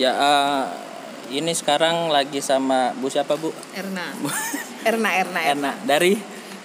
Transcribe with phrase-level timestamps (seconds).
[0.00, 0.64] Ya uh,
[1.28, 3.52] ini sekarang lagi sama Bu siapa Bu?
[3.76, 4.16] Erna.
[4.88, 6.16] Erna Erna Erna dari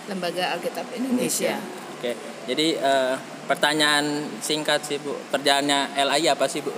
[0.08, 1.60] Lembaga Alkitab Indonesia.
[2.00, 2.16] Oke.
[2.48, 5.20] Jadi uh, pertanyaan singkat sih Bu.
[5.36, 6.72] Kerjaannya LAI apa sih Bu?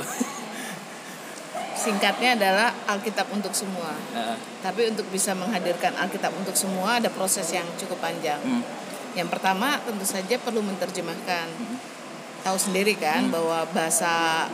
[1.77, 3.93] Singkatnya adalah Alkitab untuk semua.
[4.17, 4.33] Uh,
[4.65, 8.41] Tapi untuk bisa menghadirkan Alkitab untuk semua ada proses yang cukup panjang.
[8.41, 8.65] hmm,
[9.13, 11.47] Yang pertama tentu saja perlu menerjemahkan.
[11.53, 11.96] Hmm.
[12.47, 14.07] Tahu sendiri kan bahwa bahasa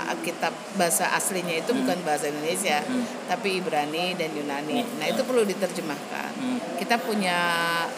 [0.09, 3.05] Alkitab bahasa aslinya itu bukan bahasa Indonesia, Hmm.
[3.29, 4.81] tapi Ibrani dan Yunani.
[4.97, 6.31] Nah, itu perlu diterjemahkan.
[6.33, 6.57] hmm.
[6.81, 7.37] Kita punya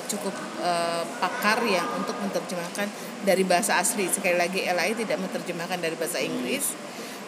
[0.05, 2.92] cukup eh, pakar yang untuk menerjemahkan
[3.24, 4.12] dari bahasa asli.
[4.12, 6.76] Sekali lagi LAI tidak menerjemahkan dari bahasa Inggris,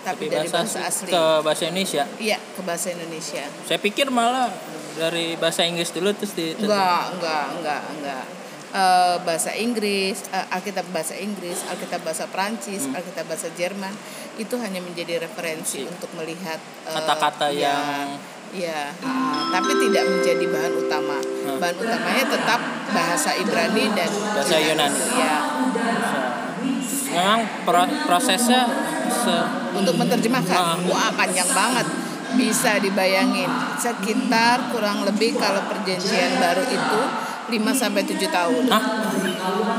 [0.04, 1.12] tapi, Tapi dari bahasa, bahasa asli.
[1.16, 2.04] ke bahasa Indonesia.
[2.20, 3.44] Iya, ke bahasa Indonesia.
[3.64, 4.52] Saya pikir malah
[4.96, 8.26] dari bahasa Inggris dulu terus di Enggak, enggak, enggak, enggak.
[8.68, 13.00] Eh, bahasa Inggris, eh, Alkitab bahasa Inggris, Alkitab bahasa Prancis, Hmm.
[13.00, 13.96] Alkitab bahasa Jerman
[14.36, 15.88] itu hanya menjadi referensi Si.
[15.88, 18.20] untuk melihat eh, Kata-kata ya, yang-
[18.52, 21.16] ya, eh, tapi tidak menjadi bahan utama.
[21.16, 21.58] Hmm.
[21.58, 22.60] Bahan utamanya tetap
[22.92, 25.00] bahasa Ibrani dan Bahasa Yunani.
[25.16, 25.38] Ya,
[27.08, 28.68] Memang pro- prosesnya
[29.08, 30.60] se- untuk menerjemahkan.
[30.60, 30.78] Ah.
[30.84, 31.88] Wah, panjang banget.
[32.36, 37.02] Bisa dibayangin sekitar kurang lebih kalau perjanjian baru itu
[37.48, 38.64] 5 sampai 7 tahun.
[38.68, 38.84] Hah?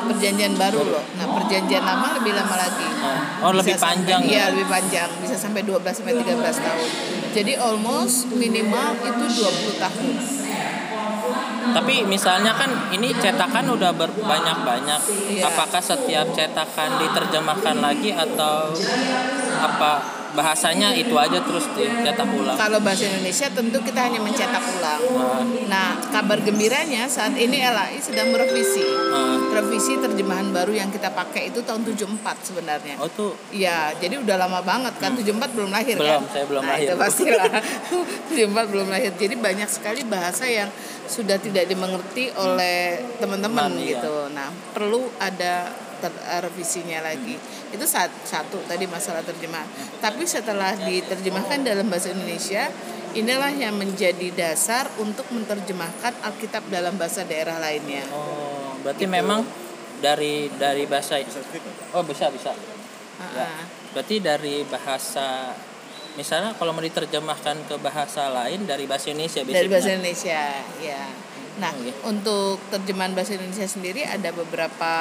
[0.09, 1.05] Perjanjian baru loh.
[1.21, 2.89] Nah, perjanjian lama lebih lama lagi.
[3.45, 4.49] Oh, lebih Bisa panjang sampai, ya?
[4.49, 5.09] Iya, lebih panjang.
[5.21, 6.89] Bisa sampai 12 sampai 13 tahun.
[7.37, 10.15] Jadi almost minimal itu 20 tahun.
[11.69, 15.01] Tapi misalnya kan ini cetakan udah berbanyak-banyak.
[15.37, 15.53] Iya.
[15.53, 18.73] Apakah setiap cetakan diterjemahkan lagi atau
[19.61, 22.57] apa bahasanya itu aja terus dicetak ulang?
[22.57, 25.01] Kalau bahasa Indonesia tentu kita hanya mencetak ulang.
[25.65, 28.83] Nah, Nah, kabar gembiranya saat ini LAI sedang merevisi.
[28.83, 29.39] nah.
[29.49, 32.99] Revisi terjemahan baru yang kita pakai itu tahun 74 sebenarnya.
[32.99, 35.15] Oh tuh Iya, jadi udah lama banget kan.
[35.15, 36.05] 74 belum lahir Hmm.
[36.05, 36.33] Belum, kan?
[36.35, 36.87] saya belum nah, lahir.
[36.89, 37.45] Itu pastilah.
[38.29, 39.11] 74 belum lahir.
[39.17, 40.69] Jadi banyak sekali bahasa yang
[41.09, 43.97] sudah tidak dimengerti oleh teman-teman Teman, iya.
[43.97, 44.15] gitu.
[44.35, 47.35] Nah, perlu ada ter- revisinya lagi.
[47.71, 49.67] Itu saat satu tadi masalah terjemahan.
[49.99, 52.71] Tapi setelah diterjemahkan dalam bahasa Indonesia,
[53.13, 58.07] inilah yang menjadi dasar untuk menerjemahkan Alkitab dalam bahasa daerah lainnya.
[58.11, 59.15] oh berarti Gitu.
[59.15, 59.43] memang
[59.99, 61.19] dari dari bahasa
[61.91, 62.55] Oh, bisa bisa.
[63.35, 63.51] Ya.
[63.91, 65.51] Berarti dari bahasa
[66.15, 69.95] misalnya kalau mau diterjemahkan ke bahasa lain dari bahasa Indonesia dari bahasa.
[69.95, 70.43] Indonesia
[70.83, 71.03] ya
[71.59, 71.91] nah Oke.
[72.07, 74.93] untuk terjemahan bahasa Indonesia sendiri ada beberapa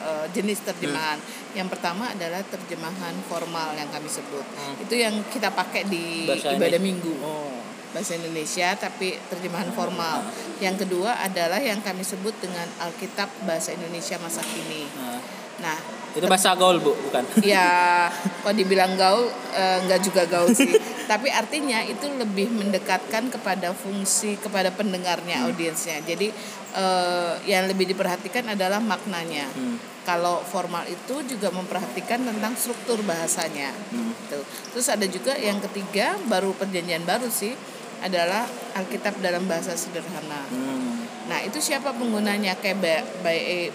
[0.00, 1.16] eh, jenis terjemahan.
[1.52, 4.44] Yang pertama adalah terjemahan formal yang kami sebut.
[4.44, 4.76] Hmm.
[4.80, 6.80] itu yang kita pakai di Bahasa ibadah Indonesia.
[6.80, 7.12] minggu.
[7.20, 7.58] Oh.
[7.90, 10.22] bahasa Indonesia tapi terjemahan formal.
[10.62, 14.86] Yang kedua adalah yang kami sebut dengan Alkitab bahasa Indonesia masa kini.
[14.94, 15.18] Nah,
[15.58, 15.78] nah
[16.14, 17.22] itu bahasa gaul, Bu, bukan?
[17.42, 18.06] ya
[18.42, 20.70] kalau dibilang gaul eh, nggak juga gaul sih
[21.10, 26.30] tapi artinya itu lebih mendekatkan kepada fungsi kepada pendengarnya audiensnya jadi
[26.70, 29.74] eh, yang lebih diperhatikan adalah maknanya Hmm.
[30.06, 34.14] kalau formal itu juga memperhatikan tentang struktur bahasanya Hmm.
[34.30, 34.46] Tuh.
[34.70, 37.58] terus ada juga yang ketiga baru perjanjian baru sih
[38.00, 38.46] adalah
[38.78, 41.02] Alkitab dalam bahasa sederhana Hmm.
[41.30, 42.82] Nah, itu siapa penggunanya kayak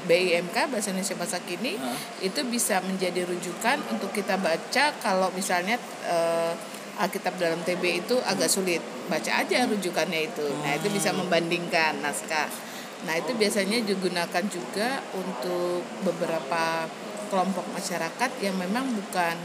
[0.04, 1.80] BIMK bahasa Indonesia masa kini
[2.20, 6.52] itu bisa menjadi rujukan untuk kita baca kalau misalnya eh,
[6.96, 8.80] Alkitab dalam TB itu agak sulit.
[9.12, 10.48] Baca aja rujukannya itu.
[10.64, 12.48] Nah, itu bisa membandingkan naskah.
[13.04, 16.88] Nah, itu biasanya digunakan juga untuk beberapa
[17.28, 19.36] kelompok masyarakat yang memang bukan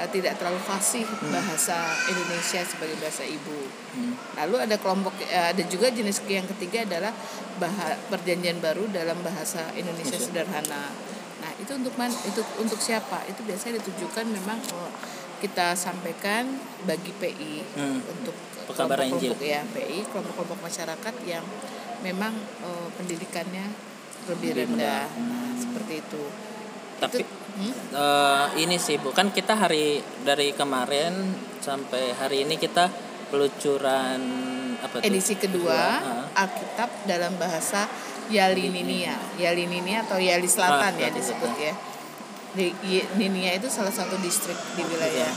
[0.00, 1.76] eh, tidak terlalu fasih bahasa
[2.08, 3.68] Indonesia sebagai bahasa ibu.
[3.94, 4.14] Hmm.
[4.40, 7.12] Lalu ada kelompok eh, ada juga jenis yang ketiga adalah
[7.60, 10.90] baha, perjanjian baru dalam bahasa Indonesia sederhana.
[11.44, 13.20] Nah, itu untuk man, itu untuk siapa?
[13.28, 14.90] Itu biasanya ditujukan memang oh,
[15.44, 16.48] kita sampaikan
[16.82, 18.00] bagi PI Hmm.
[18.02, 18.32] untuk
[18.64, 21.44] Pekabar kelompok-kelompok ya PI, kelompok-kelompok masyarakat yang
[22.00, 22.32] memang
[22.64, 23.68] eh, pendidikannya
[24.24, 25.04] lebih Lebih rendah.
[25.04, 25.20] rendah.
[25.20, 26.22] Nah, seperti itu.
[26.96, 27.28] Tapi itu,
[27.60, 27.72] hmm?
[27.92, 31.12] eh, ini sih bukan kita hari dari kemarin
[31.60, 32.88] sampai hari ini kita
[33.28, 34.20] peluncuran
[34.80, 35.04] apa tuh?
[35.04, 36.44] edisi kedua Ah.
[36.44, 37.84] Alkitab dalam bahasa
[38.26, 41.76] Yalininia, Yalininia atau Yali Selatan Ah, ya disebut ya.
[42.54, 42.70] Di
[43.18, 45.30] Ninia itu salah satu distrik di wilayah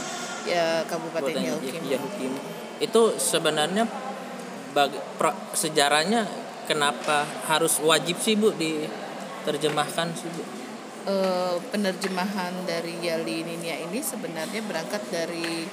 [0.46, 1.82] ya Kabupaten Yahukim.
[1.84, 2.32] Yahukim.
[2.78, 3.84] Itu sebenarnya
[4.70, 6.24] bag- pro- sejarahnya
[6.64, 10.42] kenapa harus wajib sih Bu diterjemahkan sih Bu?
[11.08, 15.64] Eh, penerjemahan dari Yalininia ini sebenarnya berangkat dari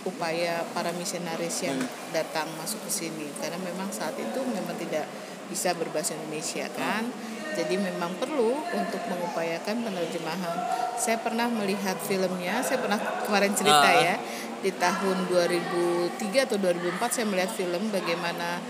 [0.00, 1.88] upaya para misionaris yang Hmm.
[2.12, 5.04] datang masuk ke sini karena memang saat itu memang tidak
[5.48, 7.04] bisa berbahasa Indonesia kan
[7.50, 10.56] Jadi memang perlu untuk mengupayakan penerjemahan.
[10.94, 13.98] Saya pernah melihat filmnya, saya pernah kemarin cerita Ah.
[13.98, 14.14] ya
[14.60, 18.60] di tahun 2003 atau 2004 saya melihat film bagaimana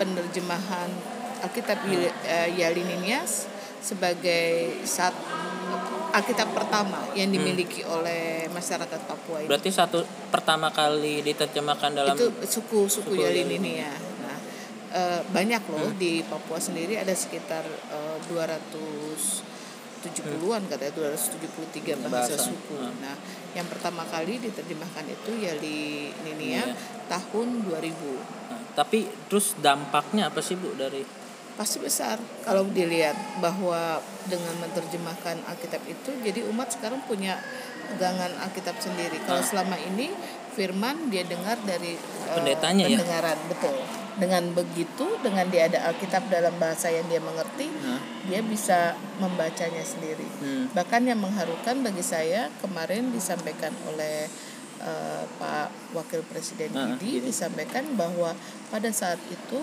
[0.00, 0.88] penerjemahan
[1.44, 2.08] Alkitab Hmm.
[2.08, 3.44] uh, Yalininias
[3.78, 5.12] sebagai saat
[6.14, 9.50] Alkitab pertama yang dimiliki oleh masyarakat Papua ini.
[9.50, 13.18] Berarti satu pertama kali diterjemahkan dalam itu suku suku suku
[14.94, 14.96] ya.
[14.96, 22.44] Nah, eh, banyak loh di Papua sendiri ada sekitar eh, 270-an katanya 273 bahasa Bahasa.
[22.46, 22.76] suku.
[22.76, 22.92] Hmm.
[23.00, 23.16] Nah,
[23.52, 26.74] yang pertama kali diterjemahkan itu Yalini Iya.
[27.06, 28.18] tahun 2000.
[28.50, 31.02] Nah, tapi terus dampaknya apa sih Bu dari
[31.54, 37.38] Pasti besar kalau dilihat bahwa dengan menerjemahkan Alkitab itu jadi umat sekarang punya
[37.86, 39.22] pegangan Alkitab sendiri.
[39.22, 39.46] Kalau Ah.
[39.46, 40.10] selama ini
[40.54, 42.96] firman dia dengar dari eh, Pendetanya ya?
[42.96, 43.76] pendengaran betul.
[44.14, 47.98] Dengan begitu dengan dia ada Alkitab dalam bahasa yang dia mengerti, Nah.
[48.24, 50.22] dia bisa membacanya sendiri.
[50.38, 50.70] Hmm.
[50.70, 54.30] Bahkan yang mengharukan bagi saya kemarin disampaikan oleh
[54.80, 59.60] eh, Pak Wakil Presiden Ah, Didi disampaikan bahwa pada saat itu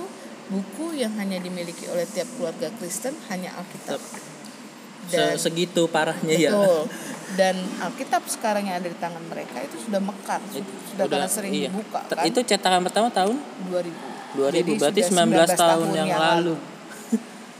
[0.48, 4.04] buku yang hanya dimiliki oleh tiap keluarga Kristen hanya Alkitab.
[5.08, 6.52] Dan Se- segitu parahnya ya?
[7.40, 11.72] Dan Alkitab sekarang yang ada di tangan mereka itu sudah mekar, sudah karena sering iya.
[11.72, 12.28] dibuka kan.
[12.28, 13.40] Itu cetakan pertama tahun
[13.72, 14.12] 2000.
[14.36, 16.56] 2000 Jadi berarti sudah 19 tahun yang lalu.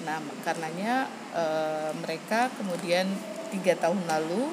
[0.02, 3.06] Nah, karenanya eh, mereka kemudian
[3.54, 4.50] tiga tahun lalu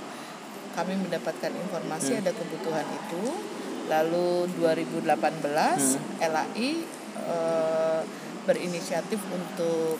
[0.76, 2.20] kami mendapatkan informasi Hmm.
[2.22, 3.24] ada kebutuhan itu.
[3.88, 6.20] Lalu 2018 Hmm.
[6.20, 6.70] LAI
[7.18, 8.00] eh,
[8.44, 9.98] berinisiatif untuk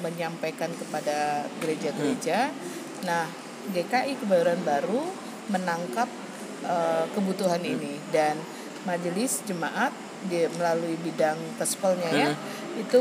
[0.00, 2.50] menyampaikan kepada gereja-gereja.
[2.50, 3.04] Hmm.
[3.06, 3.24] Nah,
[3.70, 5.02] GKI Kebayoran Baru
[5.48, 6.10] menangkap
[6.62, 7.72] eh, kebutuhan Hmm.
[7.78, 8.34] ini dan
[8.82, 9.92] majelis jemaat
[10.26, 12.82] di melalui bidang kespelnya ya Hmm.
[12.82, 12.98] itu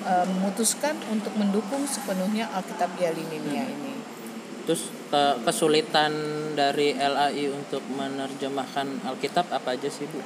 [0.00, 3.74] eh, memutuskan untuk mendukung sepenuhnya Alkitab Yalininia Hmm.
[3.76, 3.94] ini.
[4.64, 6.12] Terus ke- kesulitan
[6.54, 10.18] dari LAI untuk menerjemahkan Alkitab apa aja sih Bu?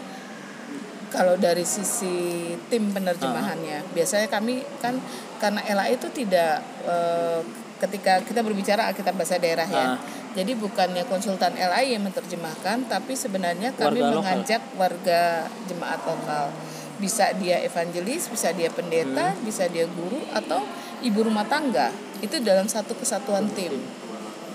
[1.10, 4.98] Kalau dari sisi tim penerjemahannya, biasanya kami kan
[5.38, 7.40] karena LA itu tidak eh,
[7.82, 9.94] ketika kita berbicara Alkitab bahasa daerah ya.
[9.94, 9.98] Ah.
[10.34, 14.18] Jadi bukannya konsultan LA yang menerjemahkan, tapi sebenarnya kami Warga lokal.
[14.18, 15.22] mengajak warga
[15.70, 16.50] jemaat lokal.
[16.98, 20.66] Bisa dia evangelis, bisa dia pendeta, bisa dia guru atau
[21.06, 21.94] ibu rumah tangga.
[22.18, 23.78] Itu dalam satu kesatuan tim.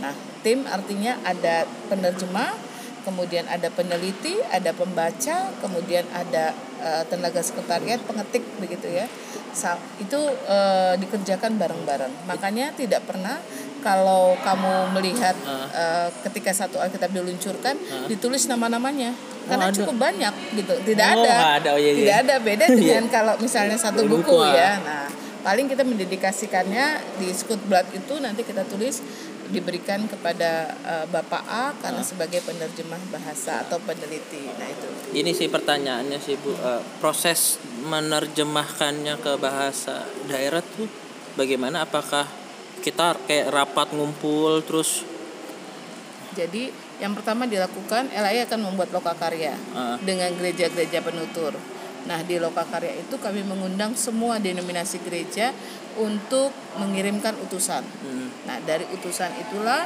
[0.04, 0.12] Nah,
[0.44, 2.56] tim artinya ada penerjemah,
[3.10, 9.10] kemudian ada peneliti, ada pembaca, kemudian ada eh, tenaga sekretariat, pengetik begitu ya.
[9.98, 12.30] Itu eh, dikerjakan bareng-bareng.
[12.30, 13.42] Makanya tidak pernah
[13.82, 15.34] kalau kamu melihat
[15.74, 17.74] eh, ketika satu Alkitab diluncurkan
[18.06, 19.18] ditulis nama-namanya.
[19.50, 19.78] Karena ada.
[19.82, 20.78] cukup banyak gitu.
[20.94, 21.58] Tidak Oh, ada.
[21.58, 21.70] ada.
[21.74, 22.02] Oh, iya, iya.
[22.06, 24.54] Tidak ada beda dengan kalau misalnya satu Buku, ah.
[24.54, 24.72] ya.
[24.78, 25.10] Nah,
[25.42, 29.02] paling kita mendedikasikannya di Scoot Blood itu nanti kita tulis
[29.50, 30.52] diberikan kepada
[30.86, 34.46] eh, Bapak A karena sebagai penerjemah bahasa atau peneliti.
[34.46, 34.88] Nah, itu.
[35.14, 40.86] Ini sih pertanyaannya sih Bu, Eh, proses menerjemahkannya ke bahasa daerah tuh
[41.34, 41.84] bagaimana?
[41.84, 42.30] Apakah
[42.80, 45.04] kita kayak rapat ngumpul terus
[46.30, 46.70] Jadi
[47.02, 49.98] yang pertama dilakukan LAI akan membuat lokakarya Ah.
[50.00, 51.58] dengan gereja-gereja penutur.
[52.06, 55.52] Nah di lokakarya itu kami mengundang semua denominasi gereja
[55.96, 57.84] untuk mengirimkan utusan.
[57.84, 59.84] hmm, Nah dari utusan itulah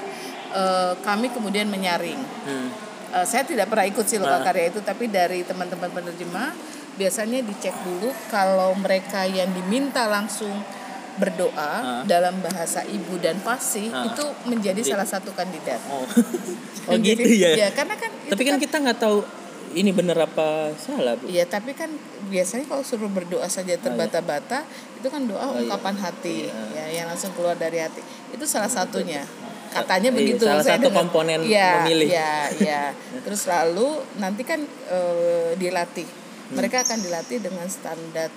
[0.51, 2.19] eh, kami kemudian menyaring.
[2.19, 2.69] hmm,
[3.13, 6.49] Eh, saya tidak pernah ikut sih lokakarya itu, tapi dari teman-teman penerjemah
[6.93, 10.49] biasanya dicek dulu kalau mereka yang diminta langsung
[11.13, 14.09] berdoa dalam bahasa ibu dan fasih Ah.
[14.09, 15.77] itu menjadi salah satu kandidat.
[15.85, 16.01] oh
[16.89, 17.53] oh Jadi, gitu ya.
[17.53, 19.21] Ya, karena kan Tapi kan kita nggak tahu
[19.73, 21.25] ini bener apa salah Bu.
[21.25, 21.89] Iya, tapi kan
[22.27, 24.63] biasanya kalau suruh berdoa saja terbata-bata,
[24.95, 25.65] itu kan doa Oh, iya.
[25.65, 26.63] ungkapan hati, Iya.
[26.71, 27.99] ya, yang langsung keluar dari hati.
[28.31, 29.25] Itu salah satunya.
[29.69, 30.43] Katanya Iya, begitu.
[30.45, 30.99] salah saya satu dengar.
[31.01, 32.07] komponen Iya, memilih.
[32.13, 32.83] Iya, iya.
[33.21, 36.05] Terus lalu nanti kan eh, dilatih.
[36.05, 36.55] Hmm.
[36.55, 38.29] Mereka akan dilatih dengan standar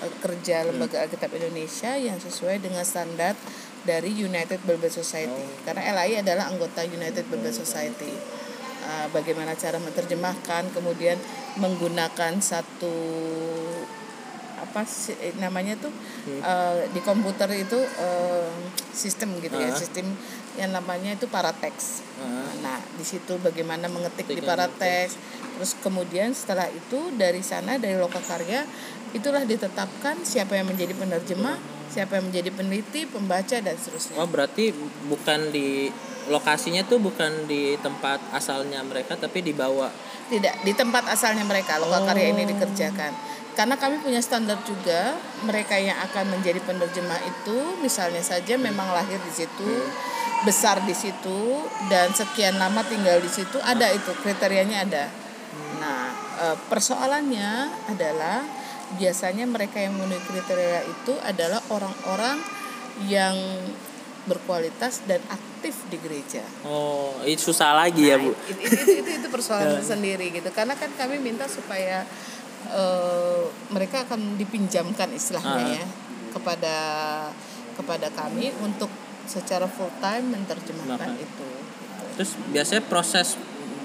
[0.00, 0.72] eh, kerja Hmm.
[0.72, 3.36] Lembaga Alkitab Indonesia yang sesuai dengan standar
[3.84, 5.44] dari United Bible Society.
[5.44, 5.60] Oh.
[5.62, 8.12] Karena LAI adalah anggota United Bible Society.
[8.88, 11.20] Uh, bagaimana cara menerjemahkan, kemudian
[11.60, 12.96] menggunakan satu
[14.58, 15.92] apa sih eh, namanya tuh
[16.40, 18.48] uh, di komputer itu uh,
[18.90, 19.76] sistem gitu ya, Ah.
[19.76, 20.08] sistem
[20.56, 22.00] yang namanya itu parateks.
[22.18, 22.48] Ah.
[22.64, 25.12] Nah, di situ bagaimana mengetik di Ketik yang parateks.
[25.58, 28.64] Terus kemudian setelah itu dari sana dari lokakarya
[29.12, 31.56] itulah ditetapkan siapa yang menjadi penerjemah,
[31.88, 34.16] siapa yang menjadi peneliti, pembaca dan seterusnya.
[34.20, 34.70] Oh berarti
[35.08, 35.88] bukan di
[36.28, 39.88] lokasinya tuh bukan di tempat asalnya mereka tapi dibawa.
[40.28, 42.48] Tidak di tempat asalnya mereka lokal karya ini Oh.
[42.52, 43.12] dikerjakan.
[43.56, 49.18] Karena kami punya standar juga mereka yang akan menjadi penerjemah itu misalnya saja memang lahir
[49.18, 49.70] di situ
[50.46, 55.04] besar di situ dan sekian lama tinggal di situ ada itu kriterianya ada.
[55.82, 57.50] Nah eh, persoalannya
[57.90, 58.46] adalah
[58.96, 62.40] biasanya mereka yang memenuhi kriteria itu adalah orang-orang
[63.04, 63.36] yang
[64.24, 66.44] berkualitas dan aktif di gereja.
[66.64, 68.32] Oh, itu susah lagi ya, Nah, Bu.
[68.48, 70.48] itu, itu, itu, itu, persoalan sendiri gitu.
[70.52, 72.04] Karena kan kami minta supaya
[72.68, 73.42] eh,
[73.72, 75.76] mereka akan dipinjamkan istilahnya Ah.
[75.80, 75.84] ya
[76.28, 76.76] kepada
[77.72, 78.90] kepada kami untuk
[79.24, 81.48] secara full time menerjemahkan itu.
[82.18, 83.38] Terus biasanya proses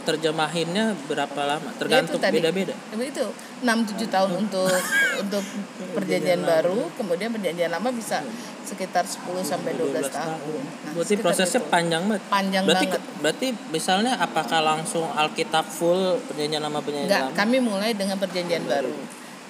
[0.03, 1.69] terjemahinnya berapa lama?
[1.73, 2.35] Tergantung Ya, itu tadi.
[2.37, 2.75] beda-beda.
[2.93, 3.25] Itu
[3.59, 4.71] 6 7 tahun untuk
[5.23, 5.43] untuk
[5.91, 8.19] perjanjian baru, kemudian perjanjian lama bisa
[8.63, 10.61] sekitar 10 sampai 12, tahun.
[10.83, 11.69] Nah, Berarti prosesnya itu.
[11.69, 12.21] panjang banget.
[12.27, 13.01] panjang berarti banget.
[13.19, 17.35] berarti misalnya apakah langsung Alkitab full perjanjian lama perjanjian Enggak, lama?
[17.35, 18.95] kami mulai dengan perjanjian baru.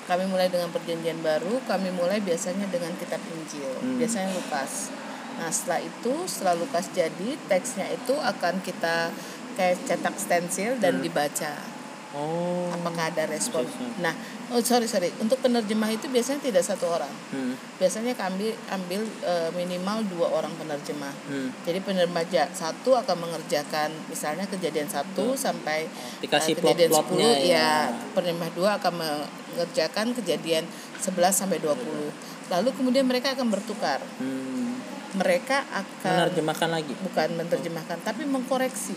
[0.04, 3.96] Kami mulai dengan perjanjian baru, kami mulai biasanya dengan kitab Injil, Hmm.
[3.96, 4.92] biasanya Lukas.
[5.34, 9.10] Nah, setelah itu, setelah Lukas jadi, teksnya itu akan kita
[9.56, 11.74] kayak cetak stensil dan dibaca.
[12.14, 12.70] Oh.
[12.70, 13.66] Apakah ada respon?
[13.98, 14.14] Nah,
[14.54, 17.10] oh sorry sorry, untuk penerjemah itu biasanya tidak satu orang.
[17.34, 17.58] Hmm.
[17.82, 21.10] Biasanya kami ambil eh, minimal dua orang penerjemah.
[21.26, 21.50] Hmm.
[21.66, 25.90] Jadi penerjemah satu akan mengerjakan misalnya kejadian satu sampai
[26.22, 27.34] Dikasih eh, kejadian 10 ya.
[27.42, 27.72] ya.
[28.14, 30.70] Penerjemah dua akan mengerjakan kejadian
[31.02, 32.54] 11 sampai 20.
[32.54, 33.98] Lalu kemudian mereka akan bertukar.
[34.22, 34.78] Hmm.
[35.18, 36.94] Mereka akan Menerjemahkan lagi.
[37.02, 38.94] bukan menerjemahkan tapi mengkoreksi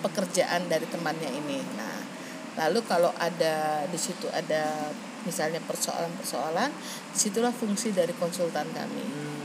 [0.00, 1.58] pekerjaan dari temannya ini.
[1.76, 1.98] Nah,
[2.66, 4.90] lalu kalau ada di situ ada
[5.26, 6.70] misalnya persoalan-persoalan,
[7.12, 9.04] di situlah fungsi dari konsultan kami.
[9.04, 9.36] Hmm.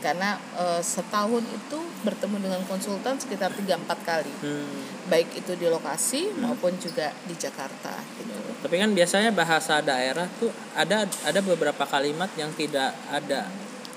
[0.00, 4.80] Karena eh, setahun itu bertemu dengan konsultan sekitar 3-4 kali, Hmm.
[5.12, 7.92] baik itu di lokasi maupun juga di Jakarta.
[8.16, 8.32] Gitu.
[8.64, 13.44] Tapi kan biasanya bahasa daerah tuh ada ada beberapa kalimat yang tidak ada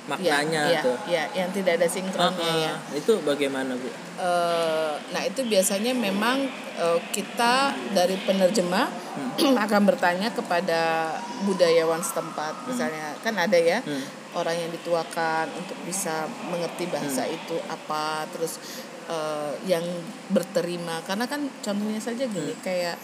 [0.03, 0.97] maknanya ya, tuh.
[1.07, 2.73] ya, yang tidak ada sinkronnya Ah, ya.
[2.91, 3.87] Itu bagaimana, Bu?
[4.13, 6.43] Eh, nah itu biasanya memang
[6.73, 9.53] eh, kita dari penerjemah Hmm.
[9.65, 14.01] akan bertanya kepada budayawan setempat misalnya kan ada ya Hmm.
[14.33, 17.37] orang yang dituakan untuk bisa mengerti bahasa Hmm.
[17.37, 18.57] itu apa terus
[19.05, 19.85] eh, yang
[20.27, 22.63] berterima karena kan contohnya saja gini Hmm.
[22.65, 22.97] kayak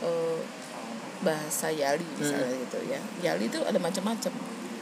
[0.00, 0.38] eh,
[1.20, 4.32] bahasa Yali misalnya gitu ya Yali itu ada macam-macam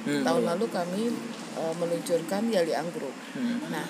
[0.03, 0.23] Hmm.
[0.23, 1.03] tahun lalu kami
[1.53, 3.59] eh, meluncurkan Yali Anggrek Hmm.
[3.69, 3.87] Nah,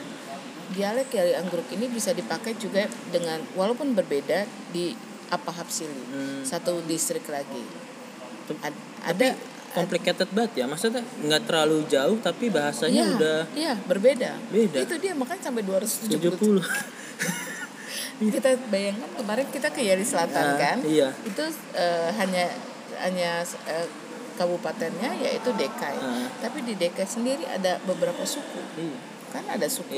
[0.71, 4.93] dialek Yali Anggrek ini bisa dipakai juga dengan walaupun berbeda di
[5.29, 6.43] apa Hapsili, Hmm.
[6.43, 7.65] satu distrik lagi.
[8.59, 9.33] Ad- ada
[9.73, 10.69] Complicated banget ya.
[10.69, 14.37] Maksudnya nggak terlalu jauh tapi bahasanya Iya, udah iya berbeda.
[14.53, 14.79] Beda.
[14.79, 16.61] Itu dia makanya sampai 270.
[16.61, 16.61] 70.
[18.37, 20.77] Kita bayangkan kemarin kita ke Yali Selatan Ah, kan?
[20.85, 21.11] iya.
[21.25, 21.43] Itu
[21.73, 22.53] eh, hanya
[23.01, 23.87] hanya eh,
[24.43, 25.95] kabupatennya yaitu Dekai.
[25.95, 26.27] Ah.
[26.39, 28.59] Tapi di Dekai sendiri ada beberapa suku.
[28.77, 28.99] Iya.
[29.31, 29.97] kan ada suku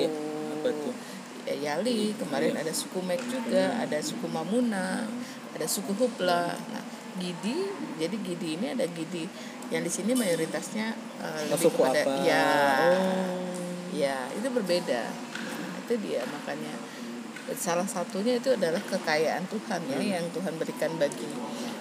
[1.43, 2.63] ya, Yali kemarin Iya.
[2.63, 5.05] ada suku Mek juga ada suku Mamuna
[5.51, 6.85] ada suku Hupla nah
[7.15, 7.67] Gidi
[7.99, 9.27] jadi Gidi ini ada Gidi
[9.71, 12.15] yang di sini mayoritasnya Oh, lebih suku kepada apa?
[12.23, 12.49] ya
[12.95, 13.43] Oh.
[13.91, 16.75] ya itu berbeda nah, itu dia makanya
[17.55, 20.11] salah satunya itu adalah kekayaan Tuhan ya Hmm.
[20.15, 21.27] yang Tuhan berikan bagi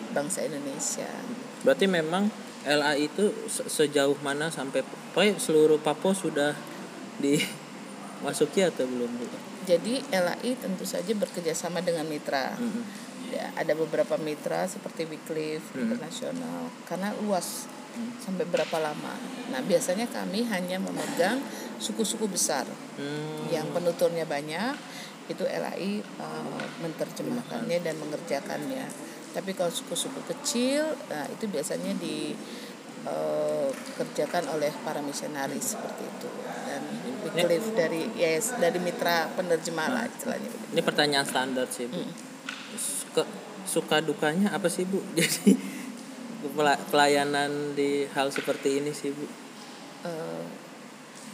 [0.10, 1.08] bangsa Indonesia
[1.64, 2.28] Berarti memang
[2.66, 6.56] LA itu se- sejauh mana sampai pokoknya seluruh Papua sudah
[7.20, 9.26] dimasuki atau belum Bu?
[9.64, 12.84] jadi LAI tentu saja bekerja sama dengan mitra Mm-mm.
[13.30, 15.88] ya, ada beberapa mitra seperti Wycliffe Hmm.
[15.88, 17.68] internasional karena luas
[18.18, 19.14] sampai berapa lama.
[19.48, 21.38] Nah biasanya kami hanya memegang
[21.78, 22.66] suku-suku besar
[22.98, 23.46] Hmm.
[23.48, 24.74] yang penuturnya banyak
[25.26, 29.13] itu LAI eh, menerjemahkannya dan mengerjakannya.
[29.34, 31.98] Tapi kalau suku-suku kecil, nah itu biasanya
[33.04, 36.30] dikerjakan oleh para misionaris seperti itu
[36.64, 36.82] dan
[37.24, 40.50] Wycliffe dari yes dari mitra penerjemah lah istilahnya.
[40.72, 41.98] Ini pertanyaan standar sih Bu.
[41.98, 42.12] Mm.
[43.12, 43.24] Ke,
[43.66, 45.02] suka dukanya apa sih Bu?
[45.18, 45.56] Jadi
[46.54, 49.26] pela- pelayanan di hal seperti ini sih Bu.
[50.04, 50.44] Eh,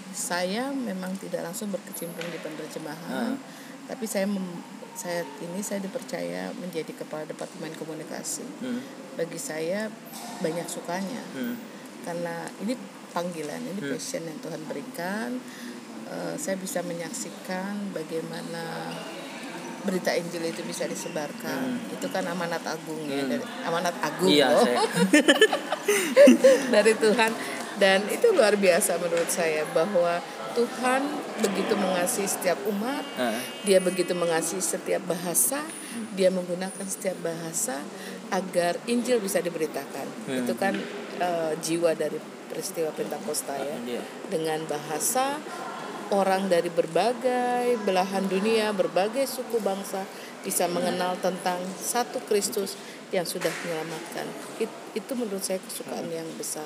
[0.09, 3.37] saya memang tidak langsung berkecimpung di penerjemahan, Ah.
[3.85, 4.61] tapi saya mem-
[4.99, 8.43] saya ini saya dipercaya menjadi kepala departemen komunikasi.
[8.59, 8.83] Hmm.
[9.15, 9.87] Bagi saya
[10.43, 11.55] banyak sukanya Hmm.
[12.03, 12.75] karena ini
[13.15, 13.95] panggilan, ini Hmm.
[13.95, 15.39] passion yang Tuhan berikan.
[16.09, 18.91] Eh, saya bisa menyaksikan bagaimana
[19.79, 21.79] berita Injil itu bisa disebarkan.
[21.95, 23.31] Itu kan amanat agung ya, Hmm.
[23.31, 24.67] dari, amanat agung Iya, loh.
[26.75, 27.31] dari Tuhan
[27.79, 30.19] dan itu luar biasa menurut saya bahwa
[30.59, 31.01] Tuhan
[31.39, 36.11] begitu mengasihi setiap umat, Nah, dia begitu mengasihi setiap bahasa, Hmm.
[36.13, 37.79] dia menggunakan setiap bahasa
[38.27, 40.07] agar Injil bisa diberitakan.
[40.27, 40.43] Hmm.
[40.43, 40.75] Itu kan
[41.19, 42.15] eh, jiwa dari
[42.47, 43.75] peristiwa Pentakosta ya.
[43.83, 43.99] dia.
[44.27, 45.35] Dengan bahasa
[46.09, 50.07] orang dari berbagai belahan dunia, berbagai suku bangsa
[50.41, 52.79] bisa mengenal tentang satu Kristus
[53.11, 54.27] yang sudah menyelamatkan.
[54.59, 56.65] It- itu menurut saya kesukaan yang besar.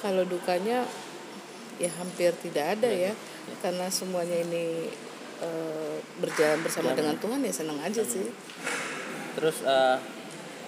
[0.00, 0.86] Kalau dukanya
[1.80, 3.12] ya hampir tidak ada ya,
[3.64, 4.92] karena semuanya ini
[5.40, 8.28] eh, berjalan bersama dengan Tuhan ya senang aja sih.
[9.34, 9.96] Terus eh,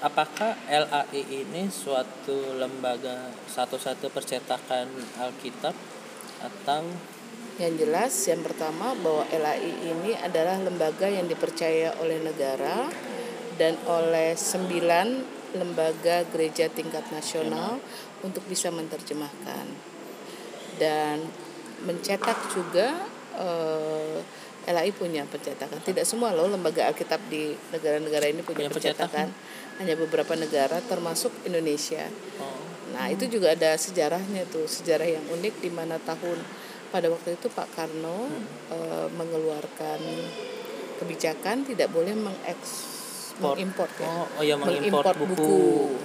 [0.01, 4.89] apakah LAI ini suatu lembaga satu-satu percetakan
[5.21, 5.77] Alkitab
[6.41, 6.83] atau?
[7.61, 12.89] Yang jelas yang pertama bahwa LAI ini adalah lembaga yang dipercaya oleh negara
[13.61, 15.09] dan oleh sembilan
[15.53, 17.77] lembaga gereja tingkat nasional.
[18.23, 19.92] untuk bisa menerjemahkan
[20.83, 21.23] dan
[21.87, 23.07] mencetak juga
[23.39, 24.19] eh,
[24.67, 25.79] LAI punya pencetakan.
[25.83, 29.31] Tidak semua loh lembaga Alkitab di negara-negara ini punya, Punya pencetakan.
[29.31, 29.79] pencetakan.
[29.83, 32.07] Hanya beberapa negara termasuk Indonesia.
[32.39, 32.59] oh,
[32.93, 36.39] Nah, itu juga ada sejarahnya tuh, sejarah yang unik di mana tahun
[36.93, 38.29] pada waktu itu Pak Karno
[38.69, 39.99] eh, mengeluarkan
[41.01, 42.93] kebijakan tidak boleh mengeks
[43.41, 44.07] mengimpor ya.
[44.07, 45.35] oh, oh ya mengimpor buku.
[45.35, 45.63] buku.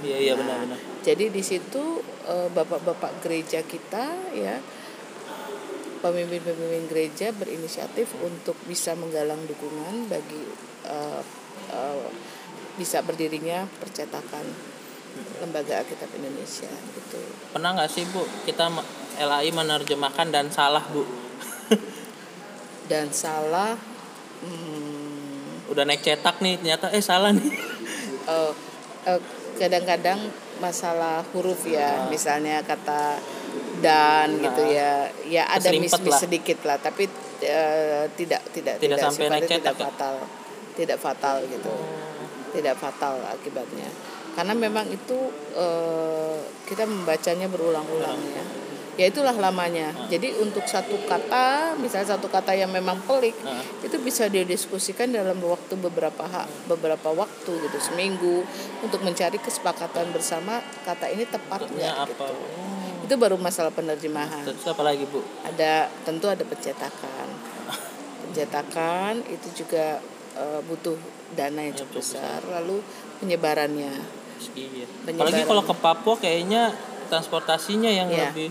[0.07, 0.79] Iya iya Nah, benar-benar.
[1.07, 4.59] Jadi di situ eh, bapak-bapak gereja kita ya
[6.03, 10.43] pemimpin-pemimpin gereja berinisiatif untuk bisa menggalang dukungan bagi
[10.83, 11.21] eh,
[11.71, 12.07] eh,
[12.75, 14.43] bisa berdirinya percetakan
[15.39, 17.19] lembaga Alkitab Indonesia gitu.
[17.55, 18.67] Pernah nggak sih Bu kita
[19.17, 21.07] LAI menerjemahkan dan salah Bu?
[22.91, 23.75] Dan salah
[24.43, 27.51] hmm, Udah naik cetak nih ternyata eh salah nih.
[29.07, 29.21] eh,
[29.59, 33.17] kadang-kadang masalah huruf ya, misalnya kata
[33.77, 36.17] dan gitu ya, ya ada lah.
[36.17, 37.05] sedikit lah, tapi
[37.45, 39.85] eh, tidak tidak Tidak sampai sifatnya naik tidak ya?
[39.85, 40.15] fatal,
[40.73, 41.73] tidak fatal gitu,
[42.57, 43.89] tidak fatal akibatnya.
[44.33, 45.17] Karena memang itu
[45.53, 48.45] eh, kita membacanya berulang-ulang ya.
[48.97, 49.93] Ya itulah lamanya.
[50.07, 53.61] Jadi untuk satu kata, misalnya satu kata yang memang pelik, Nah.
[53.79, 58.41] itu bisa didiskusikan dalam waktu beberapa ha- beberapa waktu gitu seminggu
[58.79, 62.25] untuk mencari kesepakatan bersama kata ini tepat Maksudnya nggak apa?
[62.25, 62.25] gitu.
[62.25, 63.05] Oh.
[63.05, 64.41] Itu baru masalah penerjemahan.
[64.43, 65.21] Terus apa lagi Bu?
[65.43, 67.27] Ada tentu ada pencetakan.
[68.25, 70.01] Pencetakan itu juga
[70.33, 70.97] eh, butuh
[71.31, 72.41] dana yang cukup besar.
[72.43, 72.81] Lalu
[73.19, 73.93] penyebarannya.
[74.53, 74.85] Iya.
[75.05, 75.29] Penyebaran.
[75.29, 76.73] Apalagi kalau ke Papua kayaknya
[77.07, 78.29] transportasinya yang Iya.
[78.29, 78.49] lebih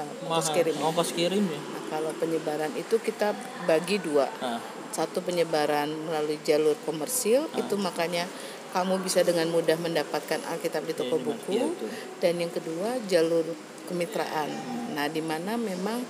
[0.00, 0.40] mahal.
[0.40, 0.74] ongkos kirim.
[0.80, 1.60] Ongkos kirim ya.
[1.60, 3.36] Nah, kalau penyebaran itu kita
[3.68, 4.26] bagi dua.
[4.40, 4.58] Nah,
[4.92, 8.28] satu penyebaran melalui jalur komersil itu makanya
[8.72, 11.88] kamu bisa dengan mudah mendapatkan Alkitab di toko Iya, buku betul.
[12.20, 13.44] dan yang kedua jalur
[13.88, 14.48] kemitraan
[14.92, 16.00] nah di mana memang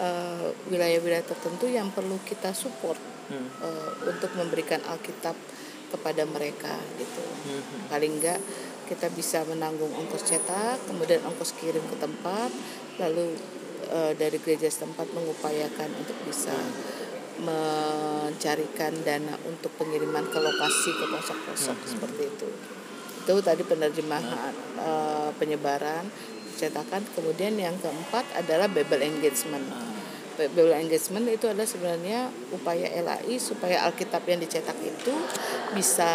[0.00, 2.96] eh, wilayah-wilayah tertentu yang perlu kita support
[3.28, 3.48] hmm.
[3.60, 5.36] eh, untuk memberikan Alkitab
[5.88, 7.88] kepada mereka gitu Hmm.
[7.88, 8.40] paling enggak
[8.88, 12.48] kita bisa menanggung ongkos cetak kemudian ongkos kirim ke tempat
[12.96, 13.36] lalu
[13.92, 16.56] eh, dari gereja setempat mengupayakan untuk bisa
[17.38, 22.48] mencarikan dana untuk pengiriman ke lokasi ke pelosok-pelosok seperti itu.
[23.22, 26.10] Itu tadi penerjemahan eh, penyebaran
[26.58, 29.62] cetakan kemudian yang keempat adalah Bible engagement.
[30.34, 35.14] Bible engagement itu adalah sebenarnya upaya LAI supaya Alkitab yang dicetak itu
[35.74, 36.10] bisa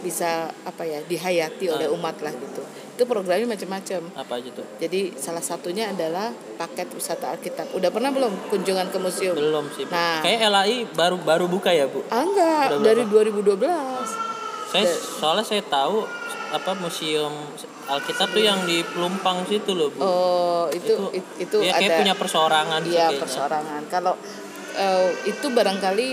[0.00, 0.30] bisa
[0.62, 2.60] apa ya dihayati oleh umat lah gitu
[2.90, 4.66] itu programnya macam-macam Apa aja tuh?
[4.76, 9.88] jadi salah satunya adalah paket wisata Alkitab udah pernah belum kunjungan ke museum Belum sih.
[9.88, 10.20] Nah.
[10.20, 12.04] Kayak LAI baru baru buka ya, Bu.
[12.06, 13.56] ah enggak Udah dari 2012
[14.68, 14.84] Saya
[15.16, 16.04] soalnya saya tahu
[16.50, 17.32] apa museum
[17.86, 19.98] Alkitab tuh yang di Pelumpang situ loh, Bu.
[19.98, 23.82] oh itu Itu- itu, ya kayak ada punya perseorangan sih Iya persorangan.
[23.88, 24.14] Kalau
[24.72, 26.08] eh, itu barangkali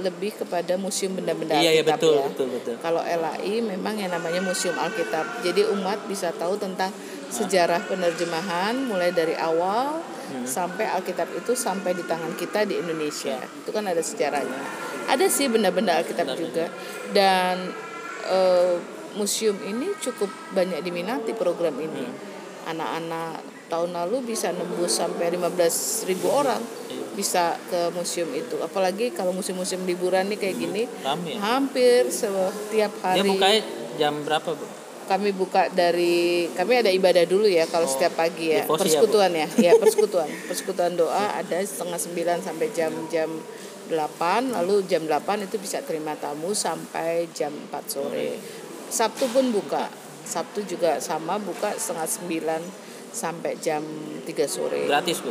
[0.00, 2.24] lebih kepada museum benda-benda Iya, iya Alkitab betul, ya.
[2.32, 2.74] betul, betul.
[2.80, 5.44] Kalau LAI memang yang namanya museum Alkitab.
[5.44, 6.88] Jadi umat bisa tahu tentang
[7.28, 10.48] sejarah penerjemahan mulai dari awal Hmm.
[10.48, 13.36] sampai Alkitab itu sampai di tangan kita di Indonesia.
[13.36, 14.56] Itu kan ada sejarahnya.
[15.10, 16.72] Ada sih benda-benda Alkitab juga
[17.12, 17.68] dan
[18.24, 18.80] eh,
[19.12, 22.06] museum ini cukup banyak diminati program ini.
[22.08, 22.16] Hmm.
[22.72, 26.60] Anak-anak tahun lalu bisa nembus sampai 15.000 ribu orang
[26.92, 27.04] Iya.
[27.16, 28.60] bisa ke museum itu.
[28.60, 31.38] Apalagi kalau musim-musim liburan nih kayak gini, Rame ya?
[31.40, 33.24] hampir setiap Dia hari.
[33.32, 33.60] bukanya
[33.96, 34.66] jam berapa, Bu?
[35.02, 38.62] kami buka dari kami ada ibadah dulu ya kalau setiap pagi ya.
[38.62, 39.48] ya, persekutuan ya.
[39.60, 40.30] Ya persekutuan.
[40.46, 43.28] Persekutuan doa ada setengah sembilan sampai jam jam
[43.90, 48.38] 8 lalu jam 8 itu bisa terima tamu sampai jam 4 sore.
[48.88, 49.90] Sabtu pun buka.
[50.22, 52.60] Sabtu juga sama buka setengah sembilan
[53.12, 53.84] sampai jam
[54.22, 55.30] 3 sore Gratis, Bu.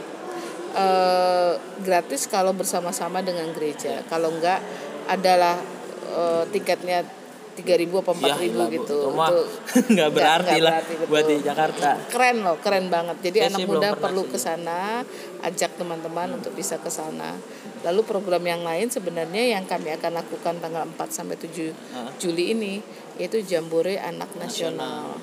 [0.71, 4.05] eh, gratis kalau bersama-sama dengan gereja.
[4.05, 4.61] Kalau enggak
[5.05, 5.59] adalah
[6.07, 7.03] eh, tiketnya
[7.51, 8.71] 3000 apa 4000 Ya, gila, Bu.
[8.71, 8.97] gitu.
[8.97, 9.43] Itu mah Itu
[9.93, 11.09] nggak berarti lah berarti, betul.
[11.09, 11.89] buat di Jakarta.
[12.07, 13.17] Keren loh, keren banget.
[13.21, 15.03] Jadi anak muda perlu ke sana,
[15.41, 17.35] ajak teman-teman untuk bisa ke sana.
[17.81, 22.07] Lalu program yang lain sebenarnya yang kami akan lakukan tanggal 4 sampai 7 Ah.
[22.15, 22.73] Juli ini
[23.17, 25.17] yaitu Jambore Anak Nasional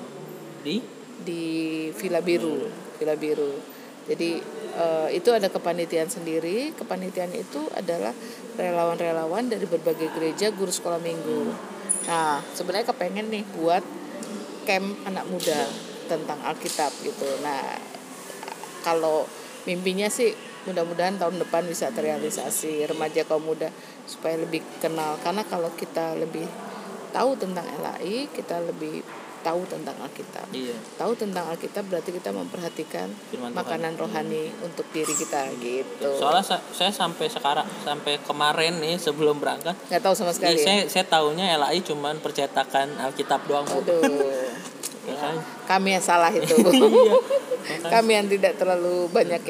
[0.61, 0.79] Di
[1.23, 2.67] di Villa Biru,
[2.99, 3.53] Villa Biru.
[4.09, 4.41] Jadi
[4.75, 6.73] eh, itu ada kepanitiaan sendiri.
[6.73, 8.15] Kepanitiaan itu adalah
[8.57, 11.53] relawan-relawan dari berbagai gereja, guru sekolah minggu.
[12.09, 13.83] Nah, sebenarnya kepengen nih buat
[14.65, 15.69] camp anak muda
[16.09, 17.27] tentang Alkitab gitu.
[17.45, 17.77] Nah,
[18.81, 19.29] kalau
[19.69, 20.33] mimpinya sih
[20.67, 23.71] mudah-mudahan tahun depan bisa terrealisasi remaja kaum muda
[24.03, 26.45] supaya lebih kenal karena kalau kita lebih
[27.15, 29.01] tahu tentang LAI kita lebih
[29.39, 30.75] tahu tentang Alkitab iya.
[30.95, 33.59] tahu tentang Alkitab berarti kita memperhatikan Firman Tuhan.
[33.59, 39.39] makanan rohani untuk diri kita gitu Soalnya sa- saya sampai sekarang sampai kemarin nih sebelum
[39.39, 40.65] berangkat nggak tahu sama sekali ya?
[40.65, 43.65] saya saya taunya LAI cuman percetakan Alkitab doang.
[43.65, 44.01] Aduh.
[45.07, 45.41] Makanya.
[45.71, 46.55] kami yang salah itu
[47.69, 47.85] Iya.
[47.85, 49.41] kami yang tidak terlalu banyak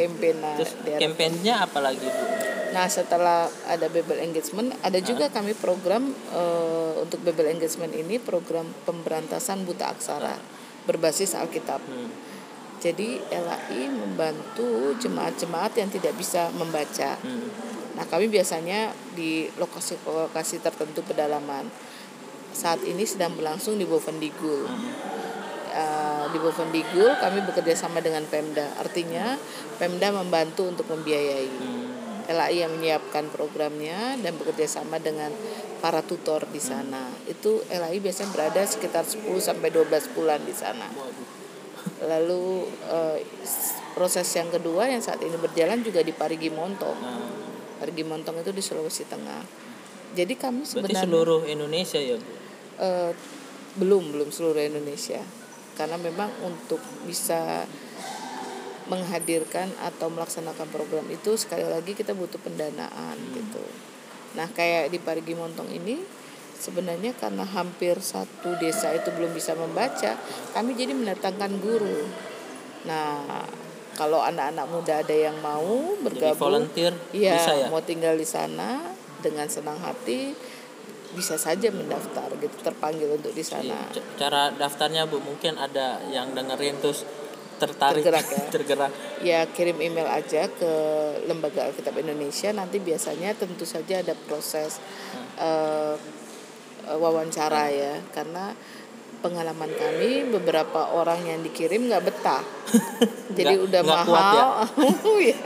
[0.42, 2.59] nah, Terus kampanyenya apa lagi Bu?
[2.70, 8.70] Nah setelah ada Bible Engagement, ada juga kami program eh, untuk Bible Engagement ini program
[8.86, 10.38] pemberantasan buta aksara
[10.90, 11.82] berbasis Alkitab.
[11.86, 12.10] Hmm.
[12.80, 17.20] Jadi LAI membantu jemaat-jemaat yang tidak bisa membaca.
[17.20, 17.52] Hmm.
[18.00, 21.68] Nah kami biasanya di lokasi-lokasi tertentu pedalaman.
[22.56, 24.66] Saat ini sedang berlangsung di Bovendigul.
[25.70, 28.74] Eh, di Bovendigul kami bekerja sama dengan Pemda.
[28.80, 29.36] Artinya
[29.76, 31.52] Pemda membantu untuk membiayai.
[31.52, 31.79] Hmm.
[32.30, 35.34] LAI yang menyiapkan programnya dan bekerja sama dengan
[35.80, 37.10] para tutor di sana.
[37.26, 40.86] Itu LAI biasanya berada sekitar 10 sampai 12 bulan di sana.
[42.00, 42.44] Lalu
[42.86, 46.96] eh, s- proses yang kedua yang saat ini berjalan juga di Parigi Montong.
[46.96, 47.28] Nah,
[47.78, 49.42] Parigi Montong itu di Sulawesi Tengah.
[50.12, 52.32] Jadi kami berarti sebenarnya seluruh Indonesia ya Bu?
[52.78, 53.12] eh,
[53.76, 55.22] belum belum seluruh Indonesia
[55.74, 57.64] karena memang untuk bisa
[58.90, 63.62] menghadirkan atau melaksanakan program itu sekali lagi kita butuh pendanaan gitu.
[64.34, 66.02] Nah kayak di Parigi Montong ini
[66.60, 70.18] sebenarnya karena hampir satu desa itu belum bisa membaca,
[70.52, 72.10] kami jadi mendatangkan guru.
[72.90, 73.46] Nah
[73.94, 77.68] kalau anak-anak muda ada yang mau Jadi bergabung, volunteer Iya, bisa ya?
[77.68, 78.80] mau tinggal di sana
[79.20, 80.32] dengan senang hati
[81.10, 83.90] bisa saja mendaftar gitu terpanggil untuk di sana.
[83.90, 87.02] C- Cara daftarnya Bu mungkin ada yang dengerin terus
[87.60, 88.44] tertarik Tergerak ya.
[88.56, 88.92] tergerak.
[89.20, 90.72] Ya kirim email aja ke
[91.24, 94.80] Lembaga Alkitab Indonesia nanti biasanya tentu saja ada proses
[95.36, 95.96] eh,
[96.86, 98.56] eh, wawancara ya karena
[99.20, 102.40] pengalaman kami beberapa orang yang dikirim nggak betah.
[103.38, 104.50] Jadi Nggak- udah nggak kuat mahal,
[105.36, 105.40] ya.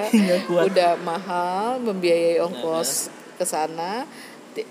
[0.46, 0.64] Kuat.
[0.70, 4.06] udah mahal membiayai ongkos ke sana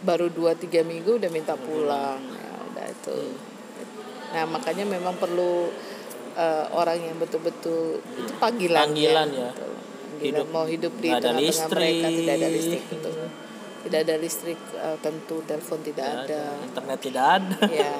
[0.00, 3.18] baru 2-3 minggu udah minta pulang ya udah itu
[4.30, 5.74] nah makanya memang perlu
[6.34, 9.50] eh, orang yang betul-betul itu panggilan Panggilan ya.
[9.50, 9.70] Betul.
[9.72, 10.46] Panggilan Hidup.
[10.48, 13.12] mau hidup di tengah-tengah mereka tidak ada listrik betul
[13.82, 17.56] tidak ada listrik eh, tentu telepon tidak Nggak ada Internet tidak ada.
[17.68, 17.92] ya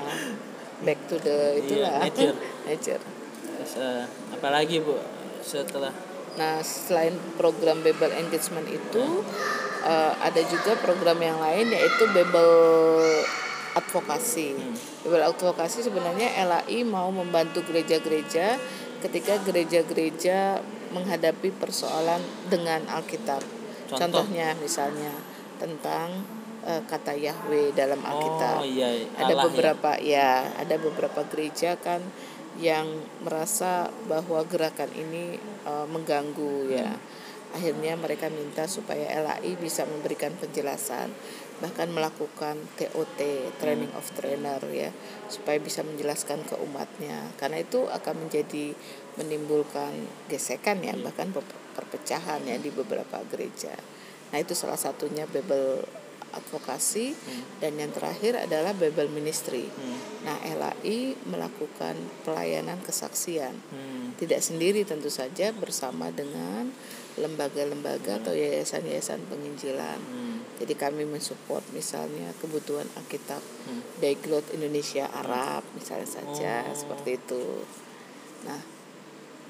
[0.80, 2.36] back to the itulah Iya, nature.
[2.68, 3.02] nature
[3.42, 4.94] Terus, eh, apalagi Bu
[5.40, 5.90] setelah
[6.32, 9.04] Nah, selain program Babel Engagement itu
[9.82, 12.48] eh, ada juga program yang lain yaitu Babel
[13.72, 14.56] Advokasi.
[14.56, 14.76] Hmm.
[15.08, 18.60] Advokasi sebenarnya LAI mau membantu gereja-gereja
[19.02, 20.62] ketika gereja-gereja
[20.94, 23.42] menghadapi persoalan dengan Alkitab.
[23.88, 24.24] Contoh?
[24.24, 25.10] Contohnya misalnya
[25.58, 26.22] tentang
[26.64, 29.44] eh, kata Yahweh dalam Alkitab Oh iya, ada Allah ya.
[29.48, 30.30] beberapa ya.
[30.56, 32.00] ada beberapa gereja kan
[32.60, 32.84] yang
[33.24, 36.92] merasa bahwa gerakan ini eh, mengganggu ya
[37.52, 41.12] akhirnya mereka minta supaya LAI bisa memberikan penjelasan
[41.60, 43.20] bahkan melakukan TOT
[43.60, 44.90] training of trainer ya
[45.28, 47.28] supaya bisa menjelaskan ke umatnya.
[47.36, 48.72] Karena itu akan menjadi
[49.20, 49.92] menimbulkan
[50.32, 53.74] gesekan ya bahkan pe- perpecahan ya di beberapa gereja.
[54.32, 55.84] Nah itu salah satunya Babel
[56.32, 57.12] advokasi.
[57.60, 59.68] Dan yang terakhir adalah Babel ministry.
[59.68, 59.98] Hmm.
[60.22, 63.52] nah LAI melakukan pelayanan kesaksian.
[63.70, 64.16] Hmm.
[64.16, 66.70] tidak sendiri tentu saja bersama dengan
[67.16, 69.98] lembaga-lembaga atau yayasan-yayasan penginjilan.
[70.00, 70.40] Hmm.
[70.56, 73.82] Jadi kami mensupport misalnya kebutuhan Alkitab Hmm.
[73.98, 76.74] Daiglot Indonesia Arab misalnya saja Oh.
[76.74, 77.44] seperti itu.
[78.48, 78.58] Nah,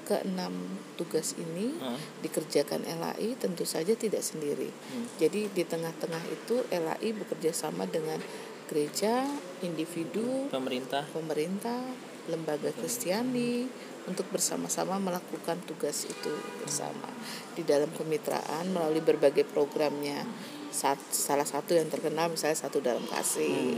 [0.03, 0.51] keenam
[0.99, 1.95] tugas ini Ah.
[2.19, 4.67] dikerjakan LAI tentu saja tidak sendiri.
[4.69, 5.07] Hmm.
[5.17, 8.19] Jadi di tengah-tengah itu LAI bekerja sama dengan
[8.67, 9.23] gereja,
[9.61, 11.83] individu, Pemerintah pemerintah
[12.31, 13.67] lembaga Kristiani
[14.03, 17.07] untuk bersama-sama melakukan tugas itu bersama
[17.55, 20.27] di dalam kemitraan melalui berbagai programnya.
[20.73, 23.77] Saat, salah satu yang terkenal misalnya satu dalam kasih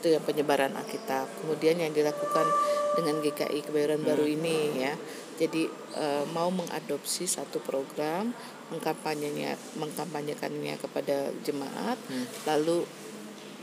[0.00, 1.28] itu yang penyebaran Alkitab.
[1.44, 2.48] Kemudian yang dilakukan
[2.96, 4.96] dengan GKI Kebayoran Baru ini ya.
[5.36, 8.32] Jadi eh, mau mengadopsi satu program
[8.70, 11.98] mengkampanyenya mengkampanyekannya kepada jemaat
[12.46, 12.86] lalu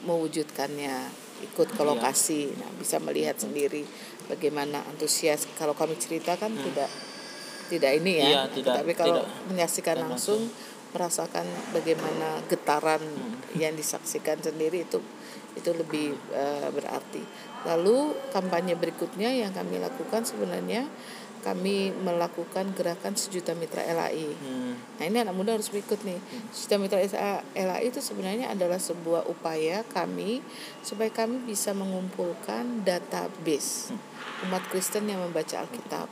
[0.03, 1.89] mewujudkannya ikut ke Iya.
[1.89, 3.87] lokasi nah bisa melihat sendiri
[4.27, 6.89] bagaimana antusias kalau kami ceritakan tidak
[7.67, 8.29] tidak ini ya Hmm.
[8.29, 10.41] Iya, tidak- tapi kalau tidak menyaksikan tidak langsung
[10.87, 13.35] merasakan bagaimana getaran Hmm.
[13.55, 14.99] yang disaksikan sendiri itu
[15.53, 17.19] itu lebih eh, berarti
[17.63, 20.85] lalu kampanye berikutnya yang kami lakukan sebenarnya
[21.37, 24.73] kami melakukan gerakan sejuta mitra LAI Hmm.
[24.97, 26.17] Nah ini anak muda harus berikut nih.
[26.49, 26.99] Sistem Mitra
[27.53, 30.41] LAI itu sebenarnya adalah sebuah upaya kami
[30.81, 33.93] supaya kami bisa mengumpulkan database
[34.45, 36.05] umat Kristen yang membaca Alkitab.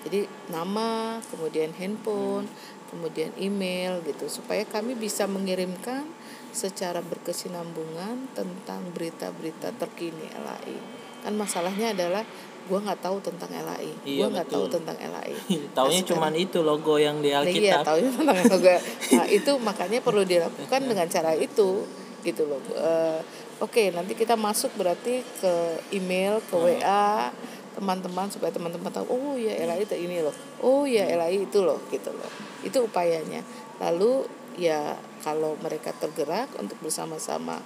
[0.00, 2.48] Jadi nama, kemudian handphone,
[2.88, 6.08] kemudian email gitu supaya kami bisa mengirimkan
[6.50, 10.76] secara berkesinambungan tentang berita-berita terkini LAI.
[11.20, 12.24] Kan masalahnya adalah
[12.66, 15.36] gua nggak tahu tentang LAI, Iya, gua nggak tahu tentang LAI.
[15.76, 17.82] Taunya Nah, cuman itu logo yang di Nah, iya, Alkitab.
[17.86, 18.76] taunya tentang yoga.
[19.20, 21.84] Nah, itu makanya perlu dilakukan dengan cara itu
[22.24, 22.60] gitu loh.
[23.60, 25.52] Oke, nanti kita masuk berarti ke
[25.92, 27.28] email, ke WA
[27.76, 30.34] teman-teman supaya teman-teman tahu oh ya LAI itu ini loh.
[30.64, 32.28] Oh ya LAI itu loh gitu loh.
[32.64, 33.44] Itu upayanya.
[33.78, 37.60] Lalu ya kalau mereka tergerak untuk bersama-sama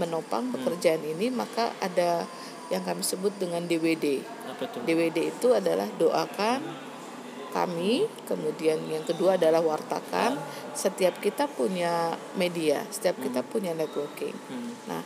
[0.00, 2.24] menopang pekerjaan ini maka ada
[2.72, 4.24] yang kami sebut dengan DWD.
[4.48, 4.80] Apa tuh?
[4.88, 6.62] DWD itu adalah doakan
[7.52, 10.40] kami, kemudian yang kedua adalah wartakan.
[10.72, 14.32] Setiap kita punya media, setiap kita punya networking.
[14.48, 14.72] Hmm.
[14.88, 15.02] Nah,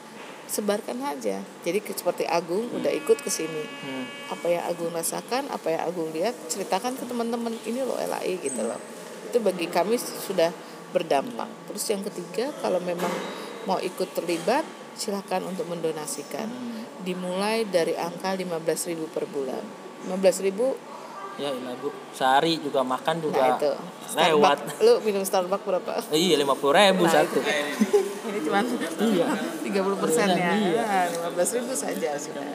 [0.47, 1.43] sebarkan aja.
[1.67, 3.67] Jadi seperti Agung udah ikut ke sini.
[3.83, 4.07] Hmm.
[4.31, 8.63] Apa yang Agung rasakan, apa yang Agung lihat, ceritakan ke teman-teman ini loh LAI gitu
[8.63, 8.79] loh.
[9.27, 10.55] Itu bagi kami sudah
[10.95, 11.51] berdampak.
[11.69, 13.11] Terus yang ketiga, kalau memang
[13.67, 14.63] mau ikut terlibat,
[14.97, 16.49] silakan untuk mendonasikan.
[17.05, 19.61] Dimulai dari angka 15.000 per bulan.
[20.09, 20.96] 15.000
[21.37, 23.71] Ya ilah bu, sehari juga makan juga Nah itu
[24.17, 24.59] lewat.
[24.81, 26.01] Lu minum Starbucks berapa?
[26.09, 27.45] Eh, Iya lima puluh ribu Nah, satu.
[28.27, 28.65] Ini cuma
[28.99, 29.29] Iya.
[29.61, 30.83] 30 persen ya Iya.
[30.83, 32.47] Nah, 15 ribu saja sudah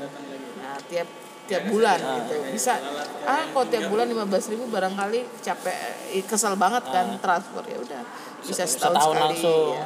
[0.57, 1.07] Nah tiap
[1.41, 2.15] tiap bulan Nah.
[2.21, 2.79] gitu bisa
[3.21, 5.77] ah kok tiap bulan 15 ribu barangkali capek
[6.23, 8.01] kesel banget kan transfer ya udah
[8.39, 9.73] bisa setahun, Setahun sekali langsung.
[9.75, 9.85] ya.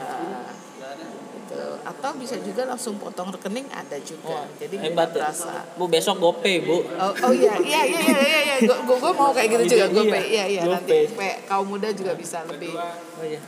[1.97, 5.13] Atau bisa juga langsung potong rekening ada juga jadi Hebat ya.
[5.25, 6.83] terasa Bu besok GoPay bu.
[6.91, 9.91] Oh, oh iya iya iya iya iya iya gue gue mau kayak gitu juga Iya,
[9.91, 10.21] gue iya.
[10.21, 11.03] iya iya nanti GoPay.
[11.07, 12.85] supaya kaum muda juga bisa lebih Oh
[13.21, 13.39] iya.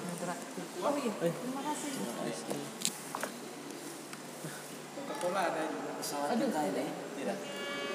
[0.79, 1.89] Oh iya terima kasih.
[4.93, 7.37] Coca-Cola ada juga pesawat Aduh, kita ini tidak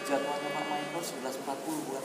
[0.02, 2.02] jadwalnya Pak Maiko 11.40 bukan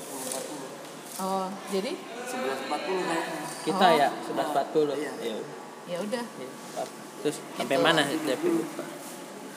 [1.18, 3.92] 10.40 Oh jadi 11.40 kayaknya Kita Oh.
[3.92, 4.96] ya sudah empat puluh.
[4.96, 5.12] Iya.
[5.20, 5.38] Iya.
[5.88, 6.50] ya udah Iya,
[7.24, 8.84] Terus sampai mana tapi lupa.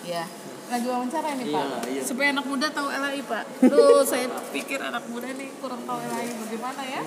[0.01, 0.25] ya
[0.71, 1.67] lagi wawancara ini pak.
[1.67, 2.03] Iya, iya.
[2.07, 3.45] supaya anak muda tahu LAI pak.
[3.67, 7.03] Duh saya pikir anak muda nih kurang tahu LAI bagaimana ya?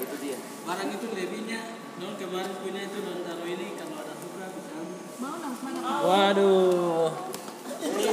[0.00, 0.38] Itu dia.
[0.64, 1.60] Barang itu lebihnya
[2.00, 3.76] non kemarin punya itu non taruh ini.
[3.78, 4.74] Kalau ada suka bisa.
[5.22, 7.08] Mau dong mana Waduh.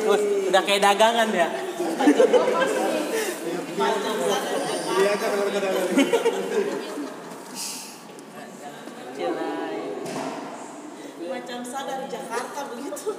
[0.03, 0.19] Wah,
[0.51, 1.47] udah kayak dagangan ya.
[11.43, 13.09] macam sadar Jakarta begitu.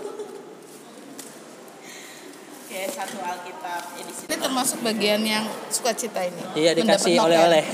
[2.65, 4.25] Oke, satu Alkitab edisi.
[4.27, 7.67] ini termasuk bagian yang sukacita ini Iya, dikasih oleh-oleh.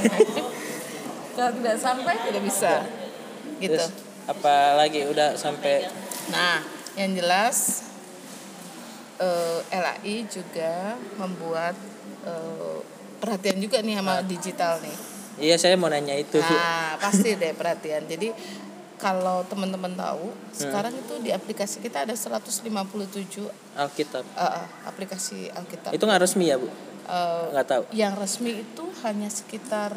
[1.36, 2.72] kalau tidak sampai tidak bisa
[3.60, 3.92] gitu Terus
[4.24, 5.84] apa lagi udah sampai
[6.32, 6.64] Nah,
[6.96, 7.84] yang jelas
[9.20, 11.76] eh, LAI juga membuat
[12.24, 12.78] eh,
[13.20, 14.96] perhatian juga nih sama digital nih.
[15.40, 16.38] Iya saya mau nanya itu.
[16.40, 18.06] Nah, pasti deh perhatian.
[18.06, 18.30] Jadi
[19.00, 24.24] kalau teman-teman tahu, sekarang itu di aplikasi kita ada 157 Alkitab.
[24.28, 24.52] eh,
[24.84, 25.90] aplikasi Alkitab.
[25.90, 26.68] Itu nggak resmi ya bu?
[27.02, 27.82] Eh, Nggak tahu.
[27.90, 29.96] yang resmi itu hanya sekitar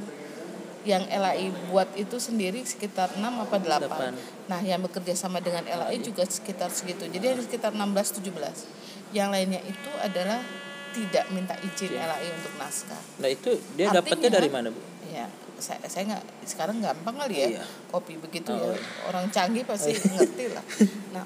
[0.84, 3.88] yang LAI buat itu sendiri sekitar 6 apa 8.
[3.88, 4.12] Delapan.
[4.48, 7.08] Nah, yang bekerja sama dengan LAI juga sekitar segitu.
[7.08, 8.68] Jadi ada sekitar 16 17.
[9.12, 10.44] Yang lainnya itu adalah
[10.92, 13.00] tidak minta izin LAI untuk naskah.
[13.18, 14.80] Nah itu dia Artinya- dapetnya dari mana bu?
[15.08, 15.26] Ya,
[15.58, 17.64] saya saya nggak sekarang gampang kali ya Iya.
[17.88, 18.76] kopi begitu Oh, ya.
[18.76, 18.82] Iya.
[19.08, 20.64] orang canggih pasti ngerti lah.
[21.16, 21.26] Nah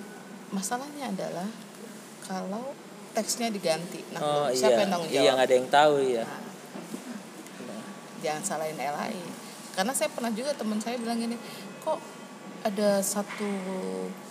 [0.50, 1.48] masalahnya adalah
[2.22, 2.72] kalau
[3.12, 4.82] teksnya diganti, nah Oh siapa iya.
[4.84, 5.34] yang tanggung Iya jawab?
[5.34, 6.26] nggak ada yang tahu ya.
[7.64, 7.84] Nah,
[8.20, 9.20] jangan salahin LAI
[9.74, 11.38] karena saya pernah juga teman saya bilang gini
[11.80, 12.02] kok
[12.62, 13.46] ada satu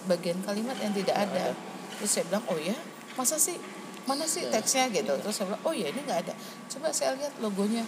[0.05, 1.55] bagian kalimat yang tidak ada?
[1.97, 2.75] terus saya bilang oh ya
[3.15, 3.57] masa sih?
[4.05, 4.87] Mana sih teksnya?
[4.87, 5.09] Gitu.
[5.09, 6.35] Terus saya bilang oh ya ini nggak ada.
[6.69, 7.83] Coba saya lihat logonya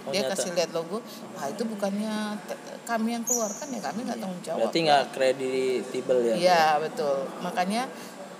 [0.00, 0.32] Oh, dia nyata.
[0.32, 0.98] kasih lihat logo
[1.36, 2.14] nah itu bukannya
[2.82, 7.16] kami yang keluarkan ya kami nggak tanggung jawab berarti nggak kreditibel ya Iya betul.
[7.40, 7.82] Makanya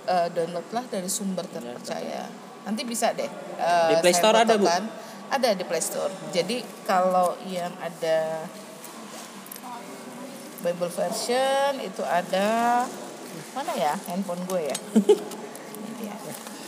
[0.03, 2.25] eh, downloadlah dari sumber terpercaya.
[2.61, 3.29] Nanti bisa deh.
[3.55, 4.65] eh, Di Play Store ada, Bu?
[5.29, 6.11] Ada di Play Store.
[6.29, 8.43] Jadi kalau yang ada
[10.61, 12.85] Bible version itu ada
[13.51, 14.77] mana ya handphone gue ya.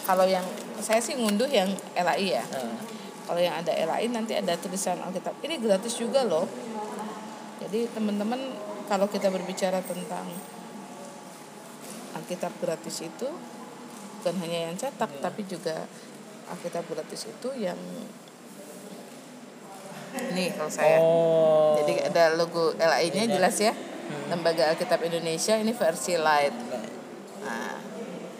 [0.03, 0.43] Kalau yang
[0.79, 2.43] saya sih ngunduh yang LAI ya.
[2.43, 2.75] Nah,
[3.24, 5.40] Kalau yang ada LAI nanti ada tulisan Alkitab.
[5.40, 6.44] Ini gratis juga loh.
[7.64, 8.40] Jadi teman-teman
[8.92, 10.28] kalau kita berbicara tentang
[12.14, 13.28] Alkitab gratis itu
[14.20, 15.88] bukan hanya yang cetak tapi juga
[16.52, 17.80] Alkitab gratis itu yang
[20.14, 21.02] ini kalau saya.
[21.02, 23.74] oh Jadi ada logo LAI-nya jelas ya.
[24.30, 26.54] Lembaga Alkitab Indonesia ini versi light.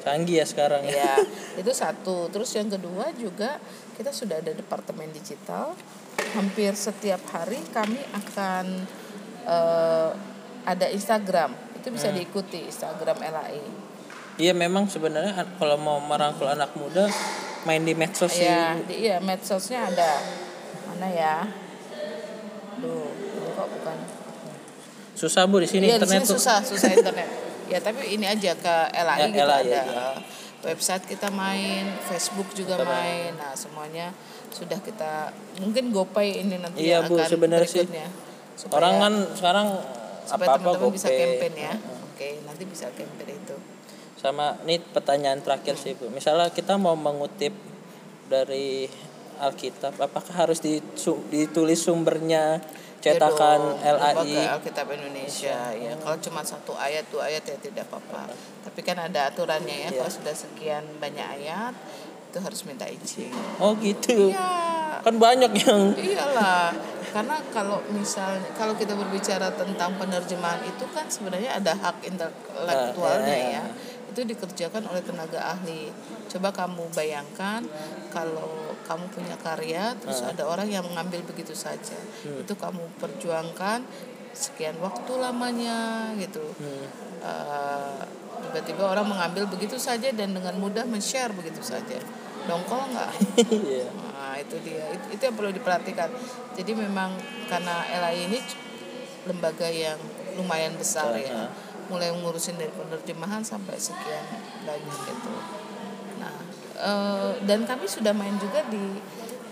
[0.03, 1.13] Canggih ya sekarang ya Ya,
[1.55, 2.27] itu satu.
[2.27, 3.55] Terus yang kedua juga
[3.95, 5.71] kita sudah ada departemen digital.
[6.35, 8.83] Hampir setiap hari kami akan
[9.47, 10.09] eh,
[10.63, 11.55] ada Instagram.
[11.79, 13.63] Itu bisa diikuti Instagram LAI.
[14.33, 17.05] iya memang sebenarnya kalau mau merangkul anak muda
[17.63, 20.17] main di medsos Iya, di, iya medsosnya ada.
[20.89, 21.45] Mana ya?
[22.81, 23.97] Duh, ini kok bukan.
[25.13, 27.29] susah bu di sini Iya, di internet sini tuh susah, susah internet.
[27.73, 29.81] ya, tapi ini aja ke LAI Ya, gitu LAI ada.
[29.81, 30.07] aja.
[30.63, 33.31] Website kita main, Facebook juga Kita main.
[33.36, 34.15] Nah, semuanya
[34.47, 37.83] sudah kita mungkin GoPay ini nanti Iya, Bu, akan sebenarnya sih.
[37.83, 38.07] berikutnya.
[38.53, 39.67] Supaya- orang kan sekarang
[40.23, 41.19] apa apa teman-teman bisa GoPay.
[41.19, 41.73] campaign ya.
[42.07, 43.57] Oke, nanti bisa campaign itu.
[44.15, 47.51] sama ini pertanyaan terakhir sih bu misalnya kita mau mengutip
[48.23, 48.88] dari
[49.36, 52.63] Alkitab apakah harus ditulis sumbernya
[53.03, 55.91] cetakan Ya dong, LAI Alkitab Indonesia ya.
[55.99, 58.31] Kalau cuma satu ayat dua ayat ya tidak apa-apa.
[58.63, 59.89] Tapi kan ada aturannya ya.
[59.91, 59.99] Iya.
[59.99, 61.75] Kalau sudah sekian banyak ayat
[62.31, 63.29] itu harus minta izin.
[63.61, 65.03] oh gitu Iya.
[65.05, 66.73] kan banyak yang Iyalah,
[67.11, 73.37] karena kalau misalnya kalau kita berbicara tentang penerjemahan itu kan sebenarnya ada hak intelektualnya Ah,
[73.37, 73.53] ya.
[73.59, 73.63] ya.
[74.13, 75.89] Itu dikerjakan oleh tenaga ahli.
[76.30, 77.65] Coba kamu bayangkan
[78.13, 80.30] kalau kamu punya karya terus Ah.
[80.30, 81.97] ada orang yang mengambil begitu saja.
[82.21, 82.45] Hmm.
[82.45, 83.82] Itu kamu perjuangkan
[84.38, 86.45] sekian waktu lamanya gitu.
[86.62, 86.86] Hmm.
[87.26, 88.02] Eh,
[88.45, 91.97] tiba-tiba orang mengambil begitu saja dan dengan mudah men-share begitu saja.
[92.45, 93.12] Dongkol nggak?
[93.49, 93.88] Iya.
[93.89, 94.93] Nah, itu dia.
[94.93, 96.10] Itu, itu yang perlu diperhatikan.
[96.54, 97.17] Jadi memang
[97.49, 98.39] karena LAI ini
[99.23, 99.95] lembaga yang
[100.36, 101.47] lumayan besar ya.
[101.93, 104.25] Mulai ngurusin dari penerjemahan sampai sekian
[104.65, 105.34] banyak itu.
[106.17, 106.36] Nah,
[106.75, 108.82] eh, dan kami sudah main juga di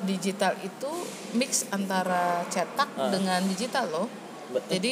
[0.01, 0.89] digital itu
[1.38, 4.08] mix antara cetak dengan digital loh.
[4.49, 4.69] Betul.
[4.73, 4.91] Jadi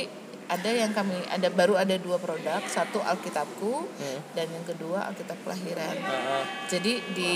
[0.50, 4.20] ada yang kami ada baru ada dua produk, satu Alkitabku Hmm.
[4.34, 5.94] dan yang kedua Alkitab kelahiran.
[5.94, 7.34] Heeh, Jadi di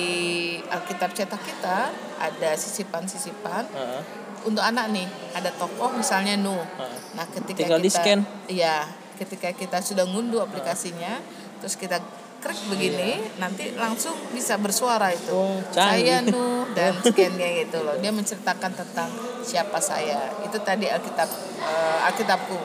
[0.66, 4.02] Alkitab cetak kita ada sisipan-sisipan heeh.
[4.46, 5.06] untuk anak nih.
[5.34, 6.58] Ada tokoh misalnya Nuh.
[6.58, 6.98] Heeh.
[7.14, 8.20] Nah, ketika Tinggal kita di-scan.
[8.50, 11.22] Iya, ketika kita sudah ngunduh aplikasinya,
[11.62, 12.02] terus kita
[12.44, 15.32] klik begini, nanti langsung bisa bersuara itu.
[15.32, 16.20] Oh, saya.
[16.20, 17.96] Nuh dan scan-nya gitu loh.
[18.04, 19.10] Dia menceritakan tentang
[19.46, 20.34] siapa saya.
[20.44, 21.30] Itu tadi Alkitab
[21.64, 22.60] eh, Alkitabku.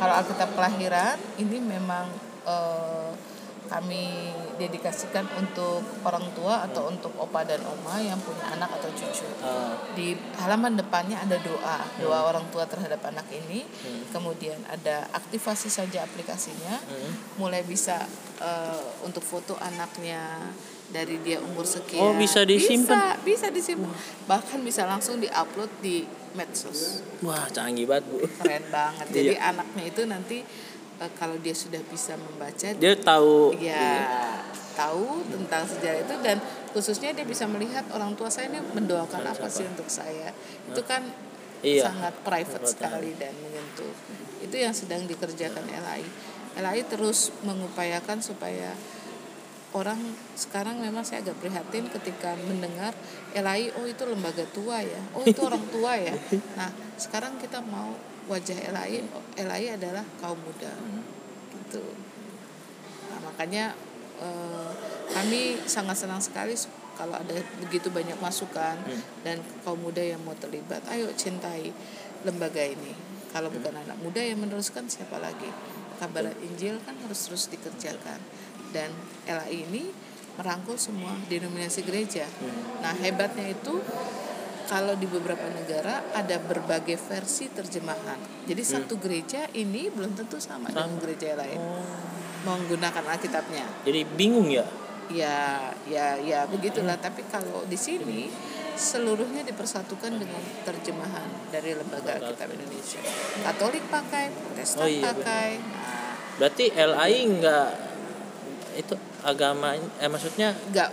[0.00, 2.10] Kalau Alkitab kelahiran ini memang
[2.42, 3.10] eh,
[3.70, 9.24] kami dedikasikan untuk orang tua atau untuk opa dan oma yang punya anak atau cucu.
[9.40, 13.62] Ah, di halaman depannya ada doa doa orang tua terhadap anak ini.
[14.10, 16.82] Kemudian ada aktivasi saja aplikasinya.
[17.38, 18.02] Mulai bisa
[18.42, 20.50] eh, untuk foto anaknya
[20.90, 22.02] dari dia umur sekian.
[22.02, 23.14] Oh, bisa disimpan?
[23.22, 23.94] bisa, bisa disimpan.
[24.26, 26.02] Bahkan bisa langsung diupload di
[26.34, 27.06] medsos.
[27.22, 28.18] Wah canggih banget bu.
[28.42, 29.06] Keren banget.
[29.14, 29.54] Jadi Iya.
[29.54, 30.38] anaknya itu nanti
[31.16, 33.56] kalau dia sudah bisa membaca dia tahu.
[33.56, 34.04] ya
[34.76, 36.36] tahu tentang sejarah itu dan
[36.72, 40.32] khususnya dia bisa melihat orang tua saya ini mendoakan apa sih untuk saya.
[40.68, 41.04] Itu kan
[41.60, 41.92] Iya.
[41.92, 43.12] sangat private sekali.
[43.20, 43.92] dan menyentuh.
[44.40, 46.04] Itu yang sedang dikerjakan LAI
[46.58, 48.74] LAI terus mengupayakan supaya
[49.70, 50.02] orang
[50.34, 52.90] sekarang memang saya agak prihatin ketika mendengar
[53.38, 54.98] LAI oh itu lembaga tua ya.
[55.14, 56.14] Oh itu orang tua ya.
[56.58, 57.94] Nah sekarang kita mau
[58.30, 59.02] wajah LAI
[59.34, 60.70] LAI adalah kaum muda.
[61.50, 61.82] Gitu.
[63.10, 63.74] Nah makanya
[64.22, 64.70] eh,
[65.10, 66.54] kami sangat senang sekali
[66.94, 68.78] kalau ada begitu banyak masukan
[69.26, 71.74] dan kaum muda yang mau terlibat ayo cintai
[72.22, 72.94] lembaga ini.
[73.30, 75.50] Kalau bukan anak muda yang meneruskan siapa lagi?
[75.98, 78.18] Kabar Injil kan harus terus dikerjakan.
[78.70, 78.94] Dan
[79.26, 79.90] LAI ini
[80.38, 82.26] merangkul semua denominasi gereja.
[82.80, 83.82] Nah hebatnya itu
[84.70, 88.46] kalau di beberapa negara ada berbagai versi terjemahan.
[88.46, 91.58] Jadi satu gereja ini belum tentu sama dengan gereja lain.
[92.46, 93.66] Menggunakan Alkitabnya.
[93.82, 94.62] Jadi bingung ya?
[95.10, 96.94] Ya ya ya begitulah.
[97.02, 98.30] Tapi kalau di sini
[98.78, 103.02] seluruhnya dipersatukan dengan terjemahan dari lembaga Alkitab Indonesia.
[103.42, 107.70] Katolik pakai Protestan Oh iya, pakai nah, berarti LAI enggak
[108.78, 108.94] itu
[109.24, 110.90] agama eh maksudnya nggak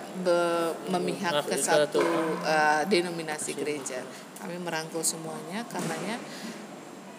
[0.91, 2.01] memihak ke satu
[2.43, 4.03] uh, denominasi gereja.
[4.37, 6.21] Kami merangkul semuanya karenanya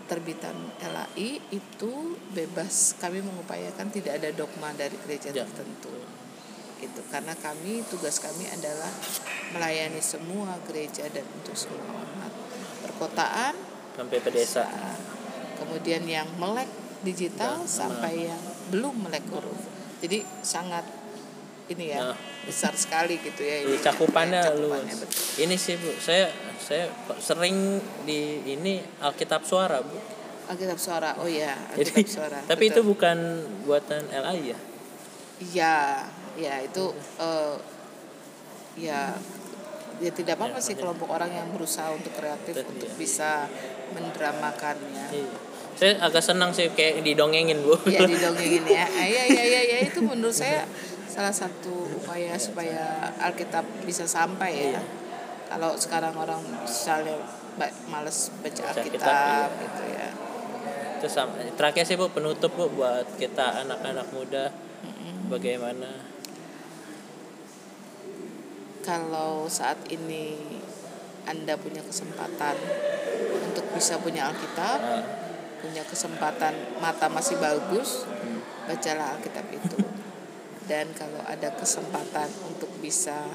[0.08, 1.92] terbitan LAI itu
[2.32, 2.96] bebas.
[2.96, 5.44] Kami mengupayakan tidak ada dogma dari gereja Ya.
[5.44, 5.92] tertentu.
[6.80, 8.88] Itu karena kami tugas kami adalah
[9.52, 12.32] melayani semua gereja dan untuk semua umat.
[12.86, 13.54] Perkotaan
[13.98, 14.96] sampai ke desa Nah,
[15.58, 16.70] kemudian yang melek
[17.02, 19.58] digital Ya, sampai yang belum melek huruf.
[19.98, 20.86] Jadi sangat
[21.68, 22.16] ini ya Nah.
[22.42, 25.04] besar sekali gitu ya ini cakupannya cakupannya, luas.
[25.04, 25.20] betul.
[25.38, 26.88] Ini sih Bu, saya saya
[27.18, 29.96] sering di ini Alkitab suara Bu.
[30.48, 32.90] Alkitab suara oh ya Jadi, Alkitab suara tapi itu betul.
[32.90, 33.16] bukan
[33.62, 34.58] buatan LAI ya?
[35.44, 35.76] ya
[36.34, 36.84] ya itu
[37.18, 37.54] eh,
[38.76, 39.12] ya
[39.98, 42.96] ya tidak apa-apa Ya, sih kelompok orang yang berusaha untuk kreatif Betul, untuk iya.
[42.96, 43.30] bisa
[43.92, 45.30] mendramakannya Iya.
[45.74, 47.78] Saya agak senang sih kayak didongengin Bu.
[47.86, 50.66] ya didongengin ya Ah, iya iya iya ya, itu menurut saya
[51.08, 54.82] salah satu upaya supaya Alkitab bisa sampai ya Iya.
[55.48, 57.16] kalau sekarang orang misalnya
[57.88, 59.62] males baca Baca Alkitab iya.
[59.64, 60.08] gitu ya
[60.98, 64.50] Terus sama, terakhir sih Bu penutup Bu buat kita anak-anak muda
[65.26, 65.90] bagaimana?
[68.84, 70.32] kalau saat ini
[71.28, 72.56] anda punya kesempatan
[73.44, 75.04] untuk bisa punya Alkitab Nah,
[75.58, 78.40] punya kesempatan mata masih bagus Hmm.
[78.64, 79.76] bacalah Alkitab itu
[80.68, 83.26] dan kalau ada kesempatan untuk bisa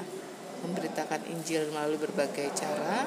[0.64, 3.04] memberitakan Injil melalui berbagai cara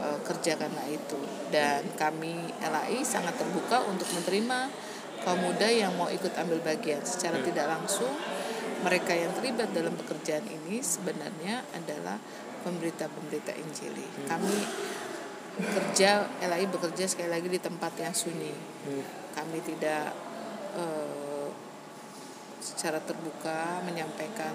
[0.00, 1.20] eh, kerjakanlah itu.
[1.52, 4.72] Dan kami LAI sangat terbuka untuk menerima
[5.22, 7.04] kaum muda yang mau ikut ambil bagian.
[7.04, 7.46] Secara Hmm.
[7.46, 8.10] tidak langsung
[8.82, 12.18] mereka yang terlibat dalam pekerjaan ini sebenarnya adalah
[12.66, 14.54] pemberita-pemberita Injili kami
[15.62, 18.54] kerja LAI bekerja sekali lagi di tempat yang sunyi.
[18.82, 19.04] Hmm.
[19.32, 20.10] kami tidak
[20.74, 21.21] eh,
[22.62, 24.54] secara terbuka menyampaikan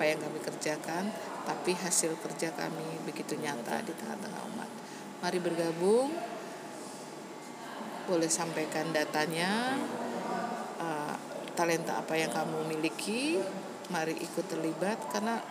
[0.00, 1.12] apa yang kami kerjakan
[1.44, 4.70] tapi hasil kerja kami begitu nyata di tengah-tengah umat.
[5.20, 6.14] Mari bergabung.
[8.08, 9.76] Boleh sampaikan datanya
[10.80, 11.14] eh,
[11.58, 13.42] talenta apa yang kamu miliki.
[13.90, 15.42] Mari ikut terlibat karena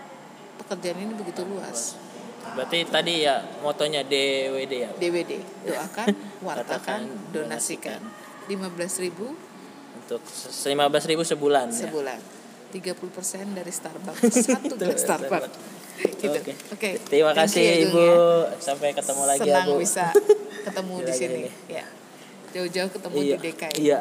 [0.57, 1.99] pekerjaan ini begitu luas.
[2.55, 4.89] Berarti tadi ya motonya DWD ya.
[4.95, 5.31] DWD
[5.67, 6.07] doakan
[6.47, 7.01] wartakan
[7.35, 8.01] donasikan.
[8.49, 9.48] 15.000
[10.09, 10.65] Untuk 15.000
[11.07, 11.85] ribu sebulan ya.
[11.85, 12.17] sebulan
[12.71, 12.81] 30%
[13.53, 15.53] dari Starbucks satu gelas Starbucks
[16.15, 16.53] gitu Oke.
[16.71, 18.01] oke Terima Thank kasih you, Ibu.
[18.01, 18.17] ya.
[18.57, 19.77] Sampai ketemu lagi ya senang Bu.
[19.77, 20.05] bisa
[20.65, 21.51] ketemu di sini ini.
[21.67, 21.85] ya
[22.49, 23.35] jauh-jauh ketemu Iya.
[23.35, 23.99] di DKI Iya.